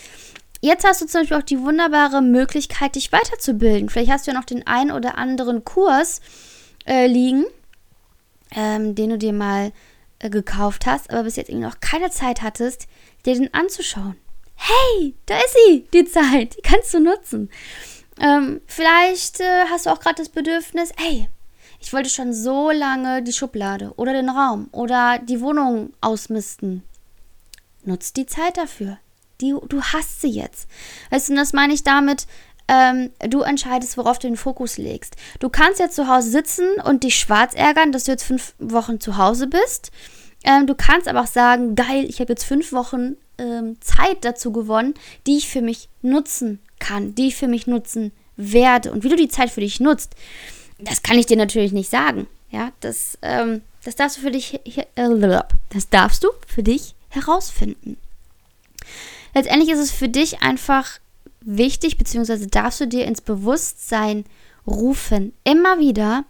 Jetzt 0.67 0.85
hast 0.85 1.01
du 1.01 1.07
zum 1.07 1.21
Beispiel 1.21 1.37
auch 1.37 1.43
die 1.43 1.61
wunderbare 1.61 2.23
Möglichkeit, 2.23 2.97
dich 2.97 3.13
weiterzubilden. 3.13 3.89
Vielleicht 3.89 4.11
hast 4.11 4.27
du 4.27 4.33
ja 4.33 4.37
noch 4.37 4.45
den 4.45 4.67
einen 4.67 4.91
oder 4.91 5.17
anderen 5.17 5.65
Kurs 5.65 6.21
äh, 6.87 7.07
liegen 7.07 7.45
ähm, 8.55 8.95
den 8.95 9.11
du 9.11 9.19
dir 9.19 9.33
mal 9.33 9.73
äh, 10.19 10.31
gekauft 10.31 10.87
hast, 10.87 11.11
aber 11.11 11.25
bis 11.25 11.37
jetzt 11.37 11.51
eben 11.51 11.61
noch 11.61 11.81
keine 11.81 12.11
Zeit 12.11 12.43
hattest, 12.43 12.87
dir 13.25 13.35
den 13.35 13.53
anzuschauen. 13.55 14.17
Hey, 14.55 15.15
da 15.27 15.37
ist 15.37 15.57
sie, 15.67 15.87
die 15.93 16.05
Zeit, 16.05 16.57
die 16.57 16.63
kannst 16.63 16.95
du 16.95 17.01
nutzen. 17.01 17.51
Ähm, 18.19 18.61
vielleicht 18.67 19.41
äh, 19.41 19.65
hast 19.71 19.87
du 19.87 19.91
auch 19.91 20.01
gerade 20.01 20.17
das 20.17 20.31
Bedürfnis, 20.31 20.93
hey, 20.97 21.29
ich 21.79 21.93
wollte 21.93 22.09
schon 22.09 22.33
so 22.33 22.71
lange 22.71 23.23
die 23.23 23.35
Schublade 23.35 23.93
oder 23.97 24.15
den 24.15 24.31
Raum 24.31 24.69
oder 24.73 25.19
die 25.19 25.43
Wohnung 25.43 25.93
ausmisten. 26.01 26.83
Nutz 27.85 28.15
die 28.15 28.27
Zeit 28.27 28.57
dafür. 28.57 28.99
Die, 29.41 29.55
du 29.69 29.83
hast 29.83 30.21
sie 30.21 30.31
jetzt. 30.31 30.69
Weißt 31.11 31.29
du, 31.29 31.35
das 31.35 31.53
meine 31.53 31.75
ich 31.75 31.85
damit, 31.85 32.27
ähm, 32.69 33.11
du 33.21 33.43
entscheidest, 33.43 33.97
worauf 33.97 34.19
du 34.19 34.27
den 34.27 34.37
Fokus 34.37 34.77
legst. 34.79 35.17
Du 35.39 35.49
kannst 35.49 35.79
jetzt 35.79 35.97
zu 35.97 36.09
Hause 36.09 36.31
sitzen 36.31 36.67
und 36.85 37.05
dich 37.05 37.17
schwarz 37.17 37.55
ärgern, 37.55 37.93
dass 37.93 38.05
du 38.05 38.13
jetzt 38.13 38.25
fünf 38.25 38.55
Wochen 38.59 39.01
zu 39.01 39.17
Hause 39.17 39.47
bist. 39.47 39.93
Ähm, 40.45 40.67
du 40.67 40.75
kannst 40.75 41.09
aber 41.09 41.23
auch 41.23 41.27
sagen, 41.27 41.75
geil, 41.75 42.07
ich 42.09 42.21
habe 42.21 42.33
jetzt 42.33 42.45
fünf 42.45 42.73
Wochen 42.73 43.17
ähm, 43.39 43.77
Zeit 43.81 44.25
dazu 44.25 44.53
gewonnen, 44.53 44.95
die 45.27 45.37
ich 45.37 45.49
für 45.49 45.63
mich 45.63 45.89
nutzen 46.03 46.61
kann, 46.79 47.15
die 47.15 47.29
ich 47.29 47.37
für 47.37 47.49
mich 47.49 47.67
nutzen 47.67 48.13
werde. 48.37 48.93
Und 48.93 49.05
wie 49.05 49.09
du 49.09 49.17
die 49.17 49.29
Zeit 49.29 49.51
für 49.51 49.61
dich 49.61 49.81
nutzt, 49.81 50.15
das 50.79 51.03
kann 51.03 51.19
ich 51.19 51.27
dir 51.27 51.37
natürlich 51.37 51.73
nicht 51.73 51.91
sagen. 51.91 52.27
Ja, 52.51 52.73
das, 52.81 53.19
ähm, 53.23 53.63
das 53.85 53.97
darfst 53.97 54.19
du 54.19 54.21
für 54.23 54.31
dich, 54.31 54.55
äh, 54.55 55.43
das 55.71 55.89
darfst 55.89 56.23
du 56.23 56.29
für 56.47 56.63
dich 56.63 56.95
herausfinden. 57.09 57.97
Letztendlich 59.37 59.69
ist 59.69 59.81
es 59.81 59.93
für 59.93 60.09
dich 60.09 60.41
einfach 60.41 60.99
wichtig, 61.43 61.99
beziehungsweise 61.99 62.47
darfst 62.47 62.81
du 62.81 62.87
dir 62.87 63.05
ins 63.05 63.21
Bewusstsein 63.21 64.25
rufen, 64.67 65.35
immer 65.45 65.79
wieder, 65.79 66.25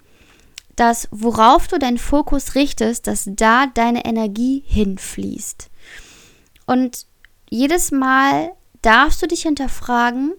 dass 0.75 1.07
worauf 1.13 1.69
du 1.69 1.79
deinen 1.79 1.99
Fokus 1.99 2.57
richtest, 2.57 3.07
dass 3.07 3.29
da 3.29 3.69
deine 3.69 4.05
Energie 4.05 4.65
hinfließt. 4.67 5.71
Und 6.67 7.07
jedes 7.49 7.93
Mal 7.93 8.51
darfst 8.83 9.23
du 9.23 9.29
dich 9.29 9.43
hinterfragen, 9.43 10.33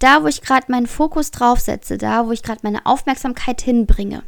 da 0.00 0.24
wo 0.24 0.26
ich 0.26 0.42
gerade 0.42 0.72
meinen 0.72 0.88
Fokus 0.88 1.30
draufsetze, 1.30 1.98
da 1.98 2.26
wo 2.26 2.32
ich 2.32 2.42
gerade 2.42 2.62
meine 2.64 2.84
Aufmerksamkeit 2.84 3.60
hinbringe, 3.60 4.24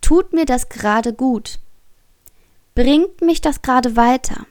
tut 0.00 0.32
mir 0.32 0.46
das 0.46 0.70
gerade 0.70 1.12
gut? 1.12 1.58
Bringt 2.74 3.20
mich 3.20 3.42
das 3.42 3.60
gerade 3.60 3.96
weiter? 3.96 4.46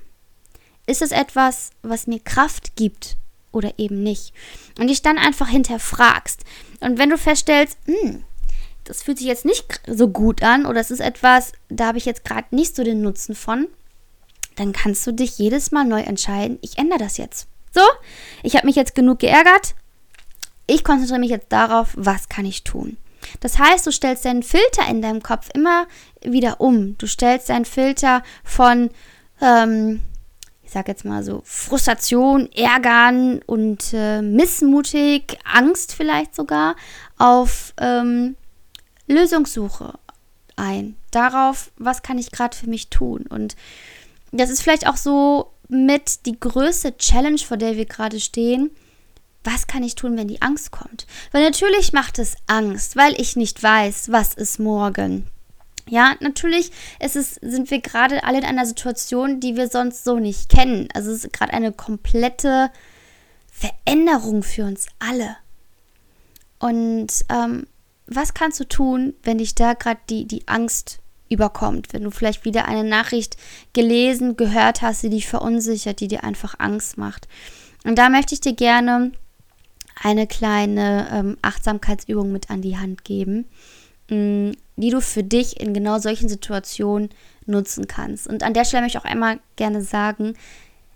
Ist 0.92 1.02
es 1.02 1.14
etwas, 1.14 1.70
was 1.84 2.06
mir 2.06 2.20
Kraft 2.20 2.76
gibt 2.76 3.16
oder 3.54 3.72
eben 3.78 4.04
nicht. 4.04 4.34
Und 4.78 4.88
dich 4.88 5.02
dann 5.02 5.18
einfach 5.18 5.48
hinterfragst. 5.48 6.44
Und 6.82 6.98
wenn 6.98 7.10
du 7.10 7.18
feststellst, 7.18 7.78
hm, 7.86 8.26
das 8.84 9.02
fühlt 9.02 9.18
sich 9.18 9.28
jetzt 9.28 9.46
nicht 9.46 9.80
so 9.88 10.10
gut 10.10 10.44
an 10.44 10.66
oder 10.66 10.82
es 10.82 10.92
ist 10.92 11.00
etwas, 11.00 11.54
da 11.70 11.88
habe 11.88 11.98
ich 11.98 12.04
jetzt 12.04 12.26
gerade 12.26 12.54
nicht 12.54 12.76
so 12.76 12.84
den 12.84 13.02
Nutzen 13.02 13.36
von, 13.36 13.68
dann 14.58 14.74
kannst 14.74 15.08
du 15.08 15.14
dich 15.14 15.38
jedes 15.38 15.72
Mal 15.72 15.86
neu 15.86 16.02
entscheiden, 16.02 16.60
ich 16.62 16.78
ändere 16.78 17.00
das 17.00 17.16
jetzt. 17.16 17.48
So, 17.74 17.80
ich 18.44 18.58
habe 18.58 18.68
mich 18.68 18.76
jetzt 18.76 18.94
genug 18.94 19.20
geärgert. 19.20 19.76
Ich 20.68 20.84
konzentriere 20.84 21.22
mich 21.22 21.30
jetzt 21.30 21.54
darauf, 21.54 21.94
was 21.96 22.28
kann 22.28 22.44
ich 22.44 22.66
tun. 22.66 22.98
Das 23.40 23.60
heißt, 23.60 23.88
du 23.88 23.94
stellst 23.94 24.26
deinen 24.26 24.44
Filter 24.44 24.90
in 24.90 25.02
deinem 25.02 25.24
Kopf 25.24 25.48
immer 25.54 25.88
wieder 26.22 26.60
um. 26.60 26.98
Du 26.98 27.08
stellst 27.08 27.48
deinen 27.48 27.64
Filter 27.64 28.24
von, 28.44 28.90
ähm, 29.42 30.02
ich 30.72 30.74
sag 30.74 30.88
jetzt 30.88 31.04
mal 31.04 31.22
so, 31.22 31.42
Frustration, 31.44 32.50
Ärgern 32.54 33.42
und 33.46 33.92
äh, 33.92 34.22
missmutig, 34.22 35.38
Angst 35.44 35.94
vielleicht 35.94 36.34
sogar, 36.34 36.78
auf 37.18 37.74
ähm, 37.78 38.38
Lösungssuche 39.06 39.96
ein. 40.56 40.96
Darauf, 41.12 41.72
was 41.76 42.04
kann 42.04 42.18
ich 42.18 42.32
gerade 42.32 42.56
für 42.56 42.70
mich 42.70 42.90
tun? 42.90 43.26
Und 43.28 43.58
das 44.32 44.50
ist 44.50 44.62
vielleicht 44.62 44.88
auch 44.88 44.96
so 44.96 45.52
mit 45.68 46.26
die 46.26 46.40
größte 46.40 46.96
Challenge, 46.96 47.40
vor 47.40 47.58
der 47.58 47.76
wir 47.76 47.86
gerade 47.86 48.22
stehen. 48.22 48.72
Was 49.44 49.68
kann 49.68 49.84
ich 49.84 49.96
tun, 49.96 50.16
wenn 50.16 50.30
die 50.30 50.42
Angst 50.42 50.72
kommt? 50.72 51.06
Weil 51.34 51.44
natürlich 51.44 51.92
macht 51.92 52.18
es 52.18 52.38
Angst, 52.48 52.96
weil 52.96 53.20
ich 53.20 53.36
nicht 53.36 53.62
weiß, 53.62 54.10
was 54.14 54.36
ist 54.36 54.58
morgen. 54.58 55.28
Ja, 55.90 56.16
natürlich 56.20 56.72
ist 57.00 57.16
es, 57.16 57.36
sind 57.36 57.72
wir 57.72 57.82
gerade 57.82 58.24
alle 58.24 58.40
in 58.40 58.46
einer 58.46 58.66
Situation, 58.66 59.40
die 59.40 59.56
wir 59.56 59.68
sonst 59.68 60.04
so 60.04 60.20
nicht 60.20 60.50
kennen. 60.50 60.88
Also 60.94 61.12
es 61.12 61.26
ist 61.26 61.34
gerade 61.34 61.54
eine 61.54 61.72
komplette 61.72 62.72
Veränderung 63.52 64.44
für 64.44 64.66
uns 64.66 64.88
alle. 65.00 65.38
Und 66.60 67.26
ähm, 67.30 67.68
was 68.08 68.34
kannst 68.34 68.60
du 68.60 68.66
tun, 68.66 69.14
wenn 69.24 69.40
dich 69.40 69.56
da 69.56 69.74
gerade 69.74 70.00
die, 70.10 70.26
die 70.26 70.48
Angst 70.48 71.00
überkommt, 71.30 71.94
wenn 71.94 72.04
du 72.04 72.12
vielleicht 72.12 72.46
wieder 72.46 72.66
eine 72.68 72.84
Nachricht 72.84 73.38
gelesen, 73.74 74.36
gehört 74.36 74.82
hast, 74.82 75.02
die 75.04 75.10
dich 75.10 75.28
verunsichert, 75.28 76.00
die 76.00 76.08
dir 76.08 76.24
einfach 76.24 76.56
Angst 76.60 76.98
macht. 76.98 77.28
Und 77.84 77.98
da 77.98 78.10
möchte 78.10 78.34
ich 78.34 78.42
dir 78.42 78.54
gerne 78.54 79.12
eine 80.04 80.28
kleine 80.28 81.08
ähm, 81.12 81.38
Achtsamkeitsübung 81.42 82.32
mit 82.32 82.50
an 82.50 82.62
die 82.62 82.78
Hand 82.78 83.06
geben, 83.06 83.46
mm, 84.12 84.52
die 84.76 84.90
du 84.90 85.02
für 85.02 85.24
dich 85.24 85.60
in 85.60 85.74
genau 85.74 86.00
solchen 86.00 86.30
Situationen 86.30 87.10
nutzen 87.46 87.88
kannst. 87.88 88.28
Und 88.28 88.44
an 88.44 88.54
der 88.54 88.66
Stelle 88.66 88.84
möchte 88.84 88.98
ich 88.98 89.04
auch 89.04 89.10
einmal 89.10 89.40
gerne 89.56 89.82
sagen, 89.82 90.36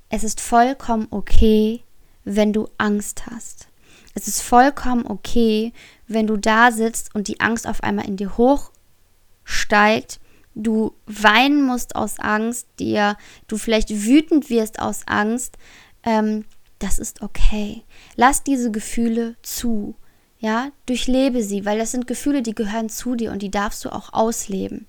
es 0.10 0.24
ist 0.24 0.42
vollkommen 0.42 1.08
okay, 1.12 1.82
wenn 2.24 2.54
du 2.54 2.68
Angst 2.78 3.26
hast. 3.28 3.68
Es 4.14 4.28
ist 4.28 4.42
vollkommen 4.42 5.06
okay, 5.06 5.74
wenn 6.08 6.28
du 6.28 6.38
da 6.38 6.72
sitzt 6.72 7.14
und 7.16 7.28
die 7.28 7.42
Angst 7.42 7.68
auf 7.68 7.84
einmal 7.84 8.08
in 8.08 8.18
dir 8.18 8.38
hochsteigt, 8.38 10.20
du 10.56 10.94
weinen 11.06 11.64
musst 11.64 11.96
aus 11.96 12.20
Angst, 12.20 12.68
dir 12.80 13.18
du 13.48 13.58
vielleicht 13.58 13.90
wütend 13.90 14.50
wirst 14.50 14.80
aus 14.80 15.02
Angst, 15.06 15.58
ähm, 16.04 16.46
das 16.80 17.00
ist 17.00 17.22
okay. 17.22 17.84
Lass 18.16 18.44
diese 18.44 18.72
Gefühle 18.72 19.36
zu. 19.42 19.96
Ja, 20.46 20.72
durchlebe 20.86 21.42
sie, 21.42 21.66
weil 21.66 21.80
das 21.80 21.90
sind 21.90 22.06
Gefühle, 22.06 22.44
die 22.44 22.54
gehören 22.54 22.88
zu 22.88 23.16
dir 23.16 23.32
und 23.32 23.42
die 23.42 23.50
darfst 23.50 23.84
du 23.84 23.90
auch 23.90 24.14
ausleben. 24.14 24.86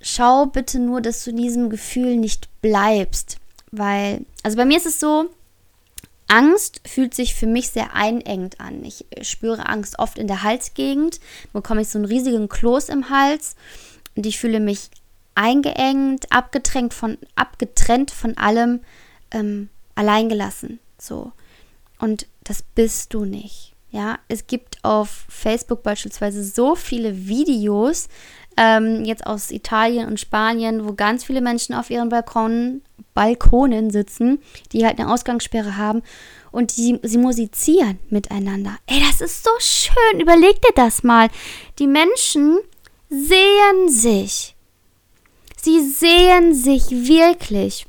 Schau 0.00 0.46
bitte 0.46 0.80
nur, 0.80 1.00
dass 1.00 1.22
du 1.22 1.30
in 1.30 1.36
diesem 1.36 1.70
Gefühl 1.70 2.16
nicht 2.16 2.48
bleibst, 2.62 3.38
weil, 3.70 4.26
also 4.42 4.56
bei 4.56 4.64
mir 4.64 4.76
ist 4.76 4.86
es 4.86 4.98
so, 4.98 5.30
Angst 6.26 6.80
fühlt 6.84 7.14
sich 7.14 7.36
für 7.36 7.46
mich 7.46 7.68
sehr 7.68 7.94
einengend 7.94 8.60
an. 8.60 8.84
Ich 8.84 9.04
spüre 9.22 9.68
Angst 9.68 10.00
oft 10.00 10.18
in 10.18 10.26
der 10.26 10.42
Halsgegend, 10.42 11.20
bekomme 11.52 11.82
ich 11.82 11.88
so 11.88 11.98
einen 11.98 12.06
riesigen 12.06 12.48
Kloß 12.48 12.88
im 12.88 13.08
Hals 13.08 13.54
und 14.16 14.26
ich 14.26 14.40
fühle 14.40 14.58
mich 14.58 14.90
eingeengt, 15.36 16.32
abgetrennt 16.32 16.92
von, 16.92 17.18
abgetrennt 17.36 18.10
von 18.10 18.36
allem, 18.36 18.80
ähm, 19.30 19.68
alleingelassen. 19.94 20.80
So. 20.98 21.30
Und 22.00 22.26
das 22.42 22.62
bist 22.62 23.14
du 23.14 23.24
nicht. 23.24 23.75
Ja, 23.90 24.18
es 24.28 24.46
gibt 24.46 24.84
auf 24.84 25.24
Facebook 25.28 25.82
beispielsweise 25.82 26.44
so 26.44 26.74
viele 26.74 27.28
Videos, 27.28 28.08
ähm, 28.56 29.04
jetzt 29.04 29.26
aus 29.26 29.50
Italien 29.50 30.08
und 30.08 30.18
Spanien, 30.18 30.86
wo 30.86 30.94
ganz 30.94 31.24
viele 31.24 31.40
Menschen 31.40 31.74
auf 31.74 31.90
ihren 31.90 32.08
Balkonen, 32.08 32.82
Balkonen 33.14 33.90
sitzen, 33.90 34.40
die 34.72 34.84
halt 34.84 34.98
eine 34.98 35.12
Ausgangssperre 35.12 35.76
haben 35.76 36.02
und 36.52 36.76
die, 36.76 36.98
sie 37.02 37.18
musizieren 37.18 37.98
miteinander. 38.08 38.76
Ey, 38.86 39.00
das 39.00 39.20
ist 39.20 39.44
so 39.44 39.50
schön. 39.58 40.20
Überleg 40.20 40.60
dir 40.62 40.72
das 40.74 41.02
mal. 41.02 41.28
Die 41.78 41.86
Menschen 41.86 42.58
sehen 43.08 43.88
sich. 43.88 44.56
Sie 45.56 45.80
sehen 45.80 46.54
sich 46.54 46.90
wirklich. 46.90 47.86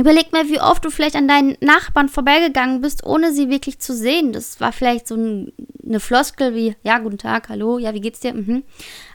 Überleg 0.00 0.32
mal, 0.32 0.48
wie 0.48 0.62
oft 0.62 0.82
du 0.82 0.90
vielleicht 0.90 1.14
an 1.14 1.28
deinen 1.28 1.58
Nachbarn 1.60 2.08
vorbeigegangen 2.08 2.80
bist, 2.80 3.04
ohne 3.04 3.34
sie 3.34 3.50
wirklich 3.50 3.80
zu 3.80 3.94
sehen. 3.94 4.32
Das 4.32 4.58
war 4.58 4.72
vielleicht 4.72 5.06
so 5.06 5.14
ein, 5.14 5.52
eine 5.84 6.00
Floskel 6.00 6.54
wie, 6.54 6.74
ja, 6.82 6.98
guten 7.00 7.18
Tag, 7.18 7.50
hallo, 7.50 7.76
ja, 7.76 7.92
wie 7.92 8.00
geht's 8.00 8.20
dir? 8.20 8.32
Mhm. 8.32 8.62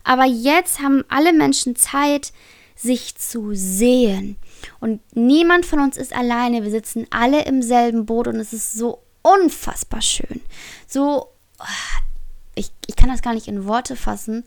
Aber 0.04 0.26
jetzt 0.26 0.84
haben 0.84 1.04
alle 1.10 1.34
Menschen 1.34 1.76
Zeit, 1.76 2.34
sich 2.76 3.15
zu 3.15 3.56
sehen. 3.56 4.38
Und 4.80 5.02
niemand 5.15 5.65
von 5.65 5.80
uns 5.80 5.98
ist 5.98 6.15
alleine. 6.15 6.62
Wir 6.62 6.69
sitzen 6.69 7.08
alle 7.10 7.45
im 7.45 7.63
selben 7.63 8.06
Boot 8.06 8.28
und 8.28 8.36
es 8.36 8.54
ist 8.54 8.74
so 8.74 9.00
unfassbar 9.24 10.04
schön. 10.04 10.41
So, 10.86 11.32
ich, 12.54 12.69
ich 12.86 12.95
kann 12.95 13.10
das 13.10 13.24
gar 13.24 13.34
nicht 13.34 13.48
in 13.48 13.65
Worte 13.65 13.95
fassen, 13.95 14.43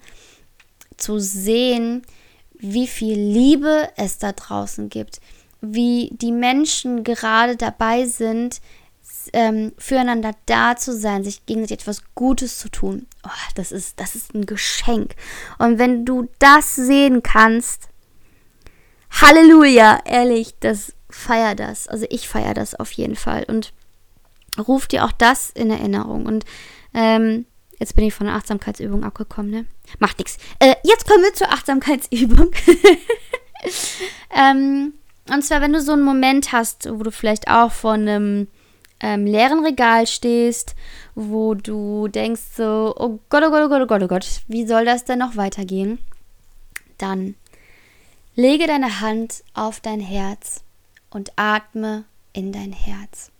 zu 0.97 1.19
sehen, 1.19 2.03
wie 2.53 2.87
viel 2.87 3.19
Liebe 3.19 3.89
es 3.97 4.19
da 4.19 4.31
draußen 4.31 4.89
gibt 4.89 5.21
wie 5.61 6.11
die 6.13 6.33
Menschen 6.33 7.05
gerade 7.05 7.57
dabei 7.57 8.07
sind, 8.07 8.61
ähm, 9.33 9.73
füreinander 9.79 10.33
da 10.47 10.77
zu 10.77 10.97
sein, 10.97 11.25
sich 11.25 11.45
gegenseitig 11.47 11.81
etwas 11.81 12.03
Gutes 12.15 12.59
zu 12.59 12.71
tun. 12.71 13.07
Oh, 13.25 13.51
das, 13.55 13.73
ist, 13.73 14.01
das 14.01 14.15
ist 14.15 14.35
ein 14.35 14.47
Geschenk. 14.47 15.15
Und 15.59 15.79
wenn 15.79 16.05
du 16.05 16.29
das 16.39 16.77
sehen 16.77 17.23
kannst, 17.23 17.89
Halleluja, 19.11 20.01
ehrlich, 20.05 20.55
das 20.61 20.95
feier 21.11 21.55
das. 21.55 21.89
Also 21.89 22.07
ich 22.11 22.29
feiere 22.29 22.55
das 22.55 22.75
auf 22.75 22.93
jeden 22.93 23.17
Fall. 23.17 23.45
Und 23.45 23.73
ruf 24.59 24.87
dir 24.87 25.05
auch 25.05 25.13
das 25.13 25.51
in 25.51 25.71
Erinnerung. 25.71 26.27
Und 26.27 26.45
ähm, 26.95 27.47
jetzt 27.79 27.97
bin 27.97 28.05
ich 28.05 28.15
von 28.15 28.27
der 28.27 28.37
Achtsamkeitsübung 28.37 29.05
abgekommen, 29.05 29.51
ne? 29.51 29.67
Macht 29.99 30.19
nichts. 30.19 30.39
Äh, 30.59 30.75
jetzt 30.85 31.07
kommen 31.07 31.23
wir 31.23 31.35
zur 31.35 31.51
Achtsamkeitsübung. 31.51 32.51
ähm, 34.35 34.95
und 35.33 35.43
zwar, 35.43 35.61
wenn 35.61 35.73
du 35.73 35.81
so 35.81 35.93
einen 35.93 36.03
Moment 36.03 36.53
hast, 36.53 36.89
wo 36.91 37.03
du 37.03 37.11
vielleicht 37.11 37.49
auch 37.49 37.73
vor 37.73 37.93
einem 37.93 38.49
ähm, 39.01 39.27
leeren 39.27 39.65
Regal 39.65 40.07
stehst, 40.07 40.75
wo 41.15 41.55
du 41.55 42.09
denkst 42.09 42.43
so, 42.57 42.95
oh 42.97 43.21
Gott, 43.29 43.45
oh 43.45 43.51
Gott, 43.51 43.63
oh 43.65 43.69
Gott, 43.69 43.83
oh 43.83 43.87
Gott, 43.87 44.03
oh 44.03 44.09
Gott, 44.09 44.41
wie 44.49 44.67
soll 44.67 44.85
das 44.85 45.05
denn 45.05 45.19
noch 45.19 45.37
weitergehen? 45.37 45.99
Dann 46.97 47.35
lege 48.35 48.67
deine 48.67 49.01
Hand 49.01 49.43
auf 49.55 49.81
dein 49.81 50.01
Herz 50.01 50.63
und 51.11 51.33
atme 51.37 52.05
in 52.33 52.53
dein 52.53 52.73
Herz. 52.73 53.31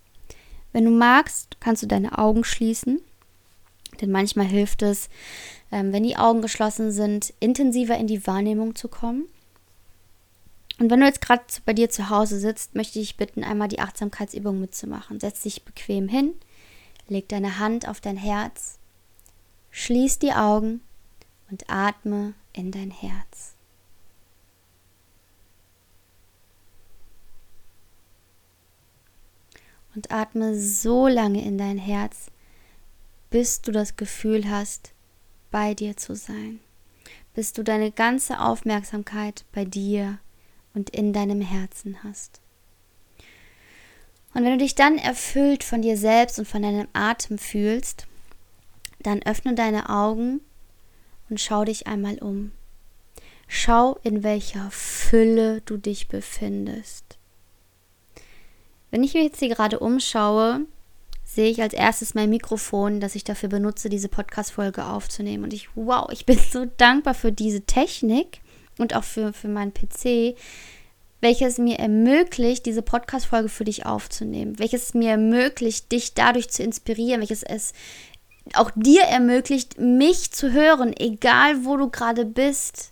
Wenn 0.71 0.85
du 0.85 0.91
magst, 0.91 1.57
kannst 1.59 1.83
du 1.83 1.87
deine 1.87 2.17
Augen 2.17 2.43
schließen, 2.43 3.01
denn 4.01 4.11
manchmal 4.11 4.45
hilft 4.45 4.81
es, 4.81 5.09
ähm, 5.71 5.91
wenn 5.91 6.03
die 6.03 6.17
Augen 6.17 6.41
geschlossen 6.41 6.91
sind, 6.91 7.33
intensiver 7.39 7.97
in 7.97 8.07
die 8.07 8.25
Wahrnehmung 8.27 8.75
zu 8.75 8.87
kommen. 8.87 9.25
Und 10.79 10.89
wenn 10.89 11.01
du 11.01 11.05
jetzt 11.05 11.21
gerade 11.21 11.43
bei 11.65 11.73
dir 11.73 11.89
zu 11.89 12.09
Hause 12.09 12.39
sitzt, 12.39 12.73
möchte 12.73 12.99
ich 12.99 13.17
bitten, 13.17 13.43
einmal 13.43 13.67
die 13.67 13.79
Achtsamkeitsübung 13.79 14.61
mitzumachen. 14.61 15.19
Setz 15.19 15.43
dich 15.43 15.65
bequem 15.65 16.07
hin, 16.07 16.33
leg 17.09 17.27
deine 17.27 17.59
Hand 17.59 17.87
auf 17.87 17.99
dein 17.99 18.15
Herz, 18.15 18.79
schließ 19.71 20.19
die 20.19 20.31
Augen 20.31 20.79
und 21.51 21.69
atme 21.69 22.33
in 22.53 22.71
dein 22.71 22.91
Herz. 22.91 23.55
Und 29.95 30.11
atme 30.11 30.57
so 30.57 31.09
lange 31.09 31.43
in 31.43 31.57
dein 31.57 31.77
Herz, 31.77 32.31
bis 33.29 33.61
du 33.61 33.73
das 33.73 33.97
Gefühl 33.97 34.49
hast, 34.49 34.93
bei 35.51 35.73
dir 35.73 35.97
zu 35.97 36.15
sein. 36.15 36.61
Bis 37.33 37.51
du 37.51 37.63
deine 37.63 37.91
ganze 37.91 38.39
Aufmerksamkeit 38.39 39.43
bei 39.51 39.65
dir 39.65 40.19
und 40.73 40.89
in 40.89 41.13
deinem 41.13 41.41
Herzen 41.41 42.03
hast. 42.03 42.41
Und 44.33 44.43
wenn 44.43 44.51
du 44.51 44.57
dich 44.59 44.75
dann 44.75 44.97
erfüllt 44.97 45.63
von 45.63 45.81
dir 45.81 45.97
selbst 45.97 46.39
und 46.39 46.47
von 46.47 46.61
deinem 46.61 46.87
Atem 46.93 47.37
fühlst, 47.37 48.07
dann 48.99 49.23
öffne 49.23 49.55
deine 49.55 49.89
Augen 49.89 50.41
und 51.29 51.39
schau 51.39 51.63
dich 51.63 51.87
einmal 51.87 52.19
um. 52.19 52.51
Schau, 53.47 53.97
in 54.03 54.23
welcher 54.23 54.69
Fülle 54.69 55.61
du 55.61 55.77
dich 55.77 56.07
befindest. 56.07 57.17
Wenn 58.91 59.03
ich 59.03 59.13
mich 59.13 59.23
jetzt 59.23 59.39
hier 59.39 59.49
gerade 59.49 59.79
umschaue, 59.79 60.61
sehe 61.23 61.49
ich 61.49 61.61
als 61.61 61.73
erstes 61.73 62.15
mein 62.15 62.29
Mikrofon, 62.29 62.99
das 62.99 63.15
ich 63.15 63.23
dafür 63.23 63.49
benutze, 63.49 63.89
diese 63.89 64.09
Podcast-Folge 64.09 64.85
aufzunehmen. 64.85 65.43
Und 65.43 65.53
ich, 65.53 65.69
wow, 65.75 66.09
ich 66.11 66.25
bin 66.25 66.37
so 66.37 66.65
dankbar 66.77 67.13
für 67.13 67.31
diese 67.31 67.61
Technik, 67.61 68.41
und 68.79 68.95
auch 68.95 69.03
für, 69.03 69.33
für 69.33 69.47
meinen 69.47 69.73
PC, 69.73 70.35
welches 71.21 71.57
mir 71.57 71.79
ermöglicht, 71.79 72.65
diese 72.65 72.81
Podcast-Folge 72.81 73.49
für 73.49 73.65
dich 73.65 73.85
aufzunehmen, 73.85 74.57
welches 74.57 74.93
mir 74.93 75.11
ermöglicht, 75.11 75.91
dich 75.91 76.13
dadurch 76.13 76.49
zu 76.49 76.63
inspirieren, 76.63 77.19
welches 77.19 77.43
es 77.43 77.73
auch 78.53 78.71
dir 78.75 79.03
ermöglicht, 79.03 79.79
mich 79.79 80.31
zu 80.31 80.51
hören, 80.51 80.93
egal 80.97 81.65
wo 81.65 81.77
du 81.77 81.89
gerade 81.89 82.25
bist. 82.25 82.91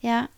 Ja, 0.00 0.28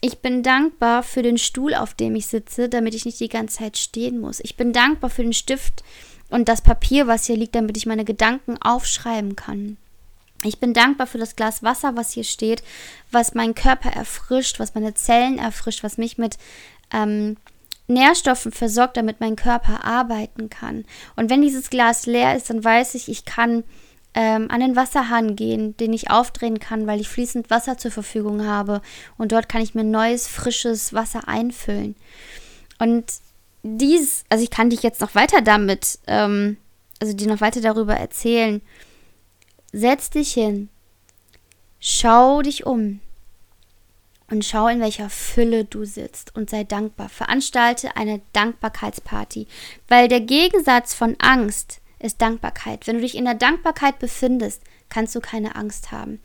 ich 0.00 0.18
bin 0.18 0.42
dankbar 0.42 1.02
für 1.02 1.22
den 1.22 1.38
Stuhl, 1.38 1.74
auf 1.74 1.94
dem 1.94 2.14
ich 2.14 2.26
sitze, 2.26 2.68
damit 2.68 2.94
ich 2.94 3.04
nicht 3.04 3.20
die 3.20 3.28
ganze 3.28 3.58
Zeit 3.58 3.76
stehen 3.76 4.20
muss. 4.20 4.40
Ich 4.40 4.56
bin 4.56 4.72
dankbar 4.72 5.10
für 5.10 5.22
den 5.22 5.32
Stift 5.32 5.82
und 6.30 6.48
das 6.48 6.62
Papier, 6.62 7.06
was 7.06 7.26
hier 7.26 7.36
liegt, 7.36 7.54
damit 7.54 7.76
ich 7.76 7.86
meine 7.86 8.04
Gedanken 8.04 8.56
aufschreiben 8.62 9.34
kann. 9.34 9.76
Ich 10.44 10.60
bin 10.60 10.72
dankbar 10.72 11.06
für 11.06 11.18
das 11.18 11.36
Glas 11.36 11.62
Wasser, 11.62 11.96
was 11.96 12.12
hier 12.12 12.24
steht, 12.24 12.62
was 13.10 13.34
meinen 13.34 13.54
Körper 13.54 13.90
erfrischt, 13.90 14.60
was 14.60 14.74
meine 14.74 14.94
Zellen 14.94 15.38
erfrischt, 15.38 15.82
was 15.82 15.98
mich 15.98 16.16
mit 16.16 16.38
ähm, 16.92 17.36
Nährstoffen 17.88 18.52
versorgt, 18.52 18.96
damit 18.96 19.20
mein 19.20 19.34
Körper 19.34 19.84
arbeiten 19.84 20.48
kann. 20.50 20.84
Und 21.16 21.30
wenn 21.30 21.42
dieses 21.42 21.70
Glas 21.70 22.06
leer 22.06 22.36
ist, 22.36 22.50
dann 22.50 22.62
weiß 22.62 22.94
ich, 22.94 23.08
ich 23.08 23.24
kann 23.24 23.64
ähm, 24.14 24.50
an 24.50 24.60
den 24.60 24.76
Wasserhahn 24.76 25.36
gehen, 25.36 25.76
den 25.78 25.92
ich 25.92 26.10
aufdrehen 26.10 26.60
kann, 26.60 26.86
weil 26.86 27.00
ich 27.00 27.08
fließend 27.08 27.50
Wasser 27.50 27.78
zur 27.78 27.90
Verfügung 27.90 28.46
habe. 28.46 28.82
Und 29.16 29.32
dort 29.32 29.48
kann 29.48 29.62
ich 29.62 29.74
mir 29.74 29.84
neues, 29.84 30.28
frisches 30.28 30.92
Wasser 30.92 31.26
einfüllen. 31.28 31.96
Und 32.78 33.04
dies, 33.62 34.24
also 34.28 34.44
ich 34.44 34.50
kann 34.50 34.70
dich 34.70 34.82
jetzt 34.82 35.00
noch 35.00 35.14
weiter 35.14 35.40
damit, 35.40 35.98
ähm, 36.06 36.58
also 37.00 37.12
dir 37.14 37.28
noch 37.28 37.40
weiter 37.40 37.60
darüber 37.60 37.94
erzählen. 37.94 38.60
Setz 39.72 40.10
dich 40.10 40.32
hin, 40.32 40.68
schau 41.78 42.42
dich 42.42 42.66
um, 42.66 43.00
und 44.30 44.44
schau, 44.44 44.68
in 44.68 44.80
welcher 44.80 45.08
Fülle 45.08 45.64
du 45.64 45.84
sitzt 45.84 46.34
und 46.36 46.50
sei 46.50 46.64
dankbar. 46.64 47.08
Veranstalte 47.08 47.96
eine 47.96 48.20
Dankbarkeitsparty, 48.32 49.46
weil 49.88 50.08
der 50.08 50.20
Gegensatz 50.20 50.94
von 50.94 51.16
Angst 51.18 51.80
ist 51.98 52.20
Dankbarkeit. 52.20 52.86
Wenn 52.86 52.96
du 52.96 53.02
dich 53.02 53.16
in 53.16 53.24
der 53.24 53.34
Dankbarkeit 53.34 53.98
befindest, 53.98 54.62
kannst 54.88 55.14
du 55.14 55.20
keine 55.20 55.56
Angst 55.56 55.92
haben. 55.92 56.20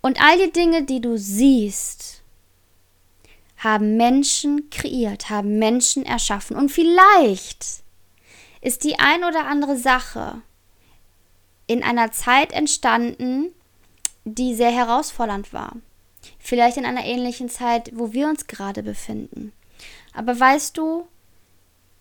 Und 0.00 0.20
all 0.22 0.38
die 0.38 0.52
Dinge, 0.52 0.84
die 0.84 1.00
du 1.00 1.18
siehst, 1.18 2.22
haben 3.58 3.96
Menschen 3.96 4.70
kreiert, 4.70 5.28
haben 5.28 5.58
Menschen 5.58 6.06
erschaffen. 6.06 6.56
Und 6.56 6.70
vielleicht 6.70 7.82
ist 8.60 8.84
die 8.84 8.98
ein 8.98 9.24
oder 9.24 9.46
andere 9.46 9.76
Sache 9.76 10.42
in 11.68 11.84
einer 11.84 12.10
Zeit 12.10 12.52
entstanden, 12.52 13.52
die 14.24 14.54
sehr 14.54 14.72
herausfordernd 14.72 15.52
war. 15.52 15.76
Vielleicht 16.40 16.76
in 16.76 16.84
einer 16.84 17.04
ähnlichen 17.04 17.48
Zeit, 17.48 17.92
wo 17.94 18.12
wir 18.12 18.26
uns 18.26 18.48
gerade 18.48 18.82
befinden. 18.82 19.52
Aber 20.12 20.38
weißt 20.38 20.76
du, 20.76 21.06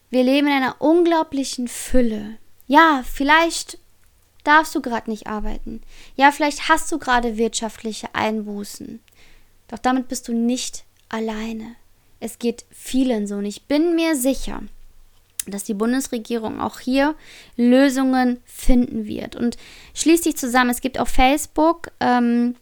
wir 0.09 0.23
leben 0.23 0.47
in 0.47 0.53
einer 0.53 0.77
unglaublichen 0.79 1.67
Fülle. 1.67 2.37
Ja, 2.65 3.03
vielleicht 3.05 3.77
darfst 4.43 4.73
du 4.73 4.81
gerade 4.81 5.09
nicht 5.09 5.27
arbeiten. 5.27 5.81
Ja, 6.15 6.31
vielleicht 6.31 6.69
hast 6.69 6.91
du 6.91 6.97
gerade 6.97 7.37
wirtschaftliche 7.37 8.15
Einbußen. 8.15 9.01
Doch 9.67 9.79
damit 9.79 10.07
bist 10.07 10.27
du 10.27 10.33
nicht 10.33 10.85
alleine. 11.09 11.75
Es 12.19 12.39
geht 12.39 12.65
vielen 12.71 13.27
so 13.27 13.35
und 13.35 13.45
ich 13.45 13.65
bin 13.65 13.95
mir 13.95 14.15
sicher, 14.15 14.63
dass 15.51 15.63
die 15.63 15.73
Bundesregierung 15.73 16.59
auch 16.59 16.79
hier 16.79 17.15
Lösungen 17.55 18.39
finden 18.45 19.05
wird. 19.05 19.35
Und 19.35 19.57
schließ 19.93 20.21
dich 20.21 20.37
zusammen. 20.37 20.69
Es 20.69 20.81
gibt 20.81 20.99
auf 20.99 21.09
Facebook 21.09 21.91
ähm, 21.99 22.55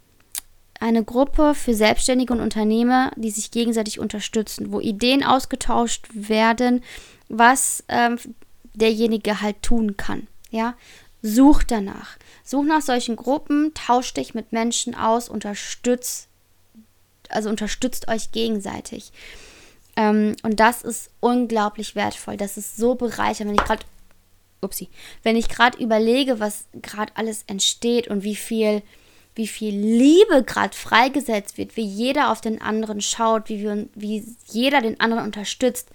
eine 0.79 1.03
Gruppe 1.03 1.55
für 1.55 1.73
Selbstständige 1.73 2.33
und 2.33 2.41
Unternehmer, 2.41 3.11
die 3.15 3.31
sich 3.31 3.51
gegenseitig 3.51 3.99
unterstützen, 3.99 4.71
wo 4.71 4.79
Ideen 4.79 5.23
ausgetauscht 5.23 6.07
werden, 6.13 6.83
was 7.29 7.83
ähm, 7.87 8.17
derjenige 8.73 9.41
halt 9.41 9.61
tun 9.61 9.97
kann. 9.97 10.27
Ja, 10.51 10.75
such 11.21 11.63
danach. 11.63 12.17
Such 12.43 12.63
nach 12.63 12.81
solchen 12.81 13.15
Gruppen, 13.15 13.73
tausch 13.73 14.13
dich 14.13 14.33
mit 14.33 14.51
Menschen 14.51 14.95
aus, 14.95 15.29
unterstützt, 15.29 16.27
also 17.29 17.49
unterstützt 17.49 18.07
euch 18.07 18.31
gegenseitig. 18.31 19.11
Ähm, 19.95 20.35
und 20.43 20.59
das 20.59 20.81
ist 20.81 21.09
unglaublich 21.19 21.95
wertvoll. 21.95 22.37
Das 22.37 22.57
ist 22.57 22.77
so 22.77 22.95
bereichernd, 22.95 23.49
wenn 23.49 23.55
ich 23.55 23.63
gerade, 23.63 23.85
upsie, 24.61 24.89
wenn 25.23 25.35
ich 25.35 25.49
gerade 25.49 25.77
überlege, 25.77 26.39
was 26.39 26.65
gerade 26.81 27.13
alles 27.15 27.43
entsteht 27.47 28.07
und 28.07 28.23
wie 28.23 28.35
viel 28.35 28.81
wie 29.35 29.47
viel 29.47 29.75
Liebe 29.75 30.43
gerade 30.43 30.75
freigesetzt 30.75 31.57
wird, 31.57 31.75
wie 31.75 31.85
jeder 31.85 32.31
auf 32.31 32.39
den 32.39 32.61
anderen 32.61 33.01
schaut, 33.01 33.49
wie, 33.49 33.61
wir, 33.61 33.87
wie 33.93 34.25
jeder 34.47 34.81
den 34.81 34.99
anderen 34.99 35.25
unterstützt. 35.25 35.89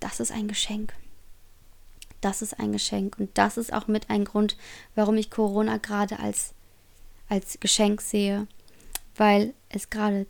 Das 0.00 0.20
ist 0.20 0.32
ein 0.32 0.48
Geschenk. 0.48 0.94
Das 2.22 2.40
ist 2.40 2.58
ein 2.58 2.72
Geschenk. 2.72 3.18
Und 3.18 3.36
das 3.36 3.58
ist 3.58 3.72
auch 3.72 3.86
mit 3.88 4.08
ein 4.08 4.24
Grund, 4.24 4.56
warum 4.94 5.18
ich 5.18 5.30
Corona 5.30 5.76
gerade 5.76 6.18
als, 6.18 6.54
als 7.28 7.60
Geschenk 7.60 8.00
sehe. 8.00 8.46
Weil 9.16 9.52
es 9.68 9.90
gerade 9.90 10.26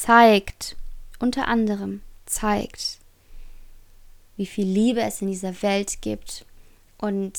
zeigt, 0.00 0.76
unter 1.18 1.48
anderem 1.48 2.00
zeigt, 2.26 2.98
wie 4.36 4.46
viel 4.46 4.66
Liebe 4.66 5.02
es 5.02 5.20
in 5.20 5.28
dieser 5.28 5.62
Welt 5.62 6.00
gibt 6.00 6.46
und 6.98 7.38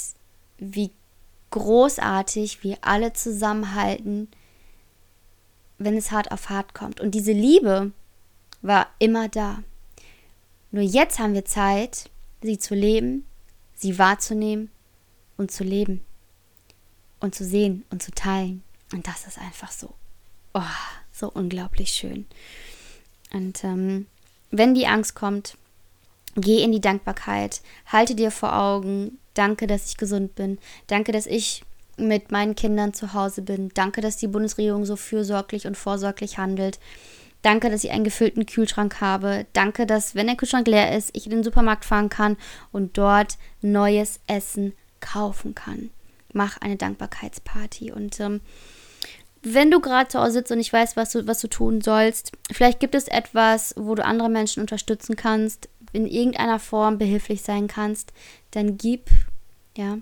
wie 0.58 0.92
großartig, 1.50 2.64
wie 2.64 2.78
alle 2.82 3.14
zusammenhalten, 3.14 4.30
wenn 5.80 5.98
es 5.98 6.12
hart 6.12 6.32
auf 6.32 6.50
hart 6.50 6.74
kommt. 6.74 7.02
Und 7.02 7.12
diese 7.12 7.32
Liebe 7.32 7.92
war 8.62 8.88
immer 9.00 9.30
da. 9.30 9.64
Nur 10.72 10.84
jetzt 10.84 11.20
haben 11.20 11.34
wir 11.34 11.46
Zeit, 11.46 12.10
sie 12.42 12.60
zu 12.60 12.76
leben, 12.76 13.26
sie 13.76 13.98
wahrzunehmen 13.98 14.70
und 15.38 15.52
zu 15.52 15.64
leben 15.64 16.02
und 17.20 17.36
zu 17.36 17.44
sehen 17.44 17.84
und 17.90 18.04
zu 18.04 18.12
teilen. 18.12 18.64
Und 18.92 19.08
das 19.08 19.26
ist 19.26 19.40
einfach 19.40 19.72
so, 19.72 19.94
oh, 20.54 20.62
so 21.14 21.30
unglaublich 21.32 21.92
schön. 21.92 22.26
Und 23.32 23.64
ähm, 23.64 24.08
wenn 24.52 24.74
die 24.74 24.88
Angst 24.88 25.16
kommt, 25.16 25.58
geh 26.36 26.62
in 26.62 26.74
die 26.74 26.82
Dankbarkeit, 26.82 27.62
halte 27.86 28.16
dir 28.16 28.32
vor 28.32 28.56
Augen, 28.56 29.18
Danke, 29.34 29.68
dass 29.68 29.90
ich 29.90 29.98
gesund 29.98 30.36
bin. 30.36 30.60
Danke, 30.88 31.12
dass 31.12 31.26
ich 31.26 31.64
mit 31.98 32.32
meinen 32.32 32.56
Kindern 32.56 32.94
zu 32.94 33.14
Hause 33.14 33.42
bin. 33.42 33.70
Danke, 33.74 34.02
dass 34.02 34.18
die 34.18 34.28
Bundesregierung 34.28 34.86
so 34.86 34.96
fürsorglich 34.96 35.68
und 35.68 35.78
vorsorglich 35.78 36.38
handelt. 36.38 36.80
Danke, 37.42 37.70
dass 37.70 37.84
ich 37.84 37.92
einen 37.92 38.04
gefüllten 38.04 38.46
Kühlschrank 38.46 39.02
habe. 39.02 39.46
Danke, 39.54 39.86
dass, 39.86 40.16
wenn 40.16 40.28
der 40.28 40.36
Kühlschrank 40.36 40.68
leer 40.68 40.96
ist, 40.96 41.10
ich 41.14 41.26
in 41.26 41.32
den 41.32 41.44
Supermarkt 41.44 41.84
fahren 41.84 42.10
kann 42.10 42.38
und 42.72 42.98
dort 42.98 43.38
neues 43.62 44.20
Essen 44.28 44.74
kaufen 45.02 45.54
kann. 45.54 45.90
Mach 46.32 46.58
eine 46.62 46.78
Dankbarkeitsparty. 46.78 47.92
Und 47.92 48.20
ähm, 48.20 48.42
wenn 49.44 49.72
du 49.72 49.80
gerade 49.80 50.08
zu 50.08 50.20
Hause 50.20 50.32
sitzt 50.32 50.52
und 50.52 50.58
nicht 50.58 50.74
weißt, 50.74 50.96
was 50.96 51.12
du, 51.12 51.28
was 51.28 51.42
du 51.42 51.48
tun 51.48 51.82
sollst, 51.82 52.32
vielleicht 52.52 52.80
gibt 52.80 52.96
es 52.96 53.08
etwas, 53.08 53.76
wo 53.78 53.94
du 53.94 54.04
andere 54.04 54.30
Menschen 54.30 54.62
unterstützen 54.62 55.16
kannst, 55.16 55.70
in 55.92 56.08
irgendeiner 56.08 56.60
Form 56.60 56.98
behilflich 56.98 57.42
sein 57.42 57.68
kannst, 57.68 58.14
dann 58.52 58.78
gib, 58.78 59.10
ja, 59.78 59.98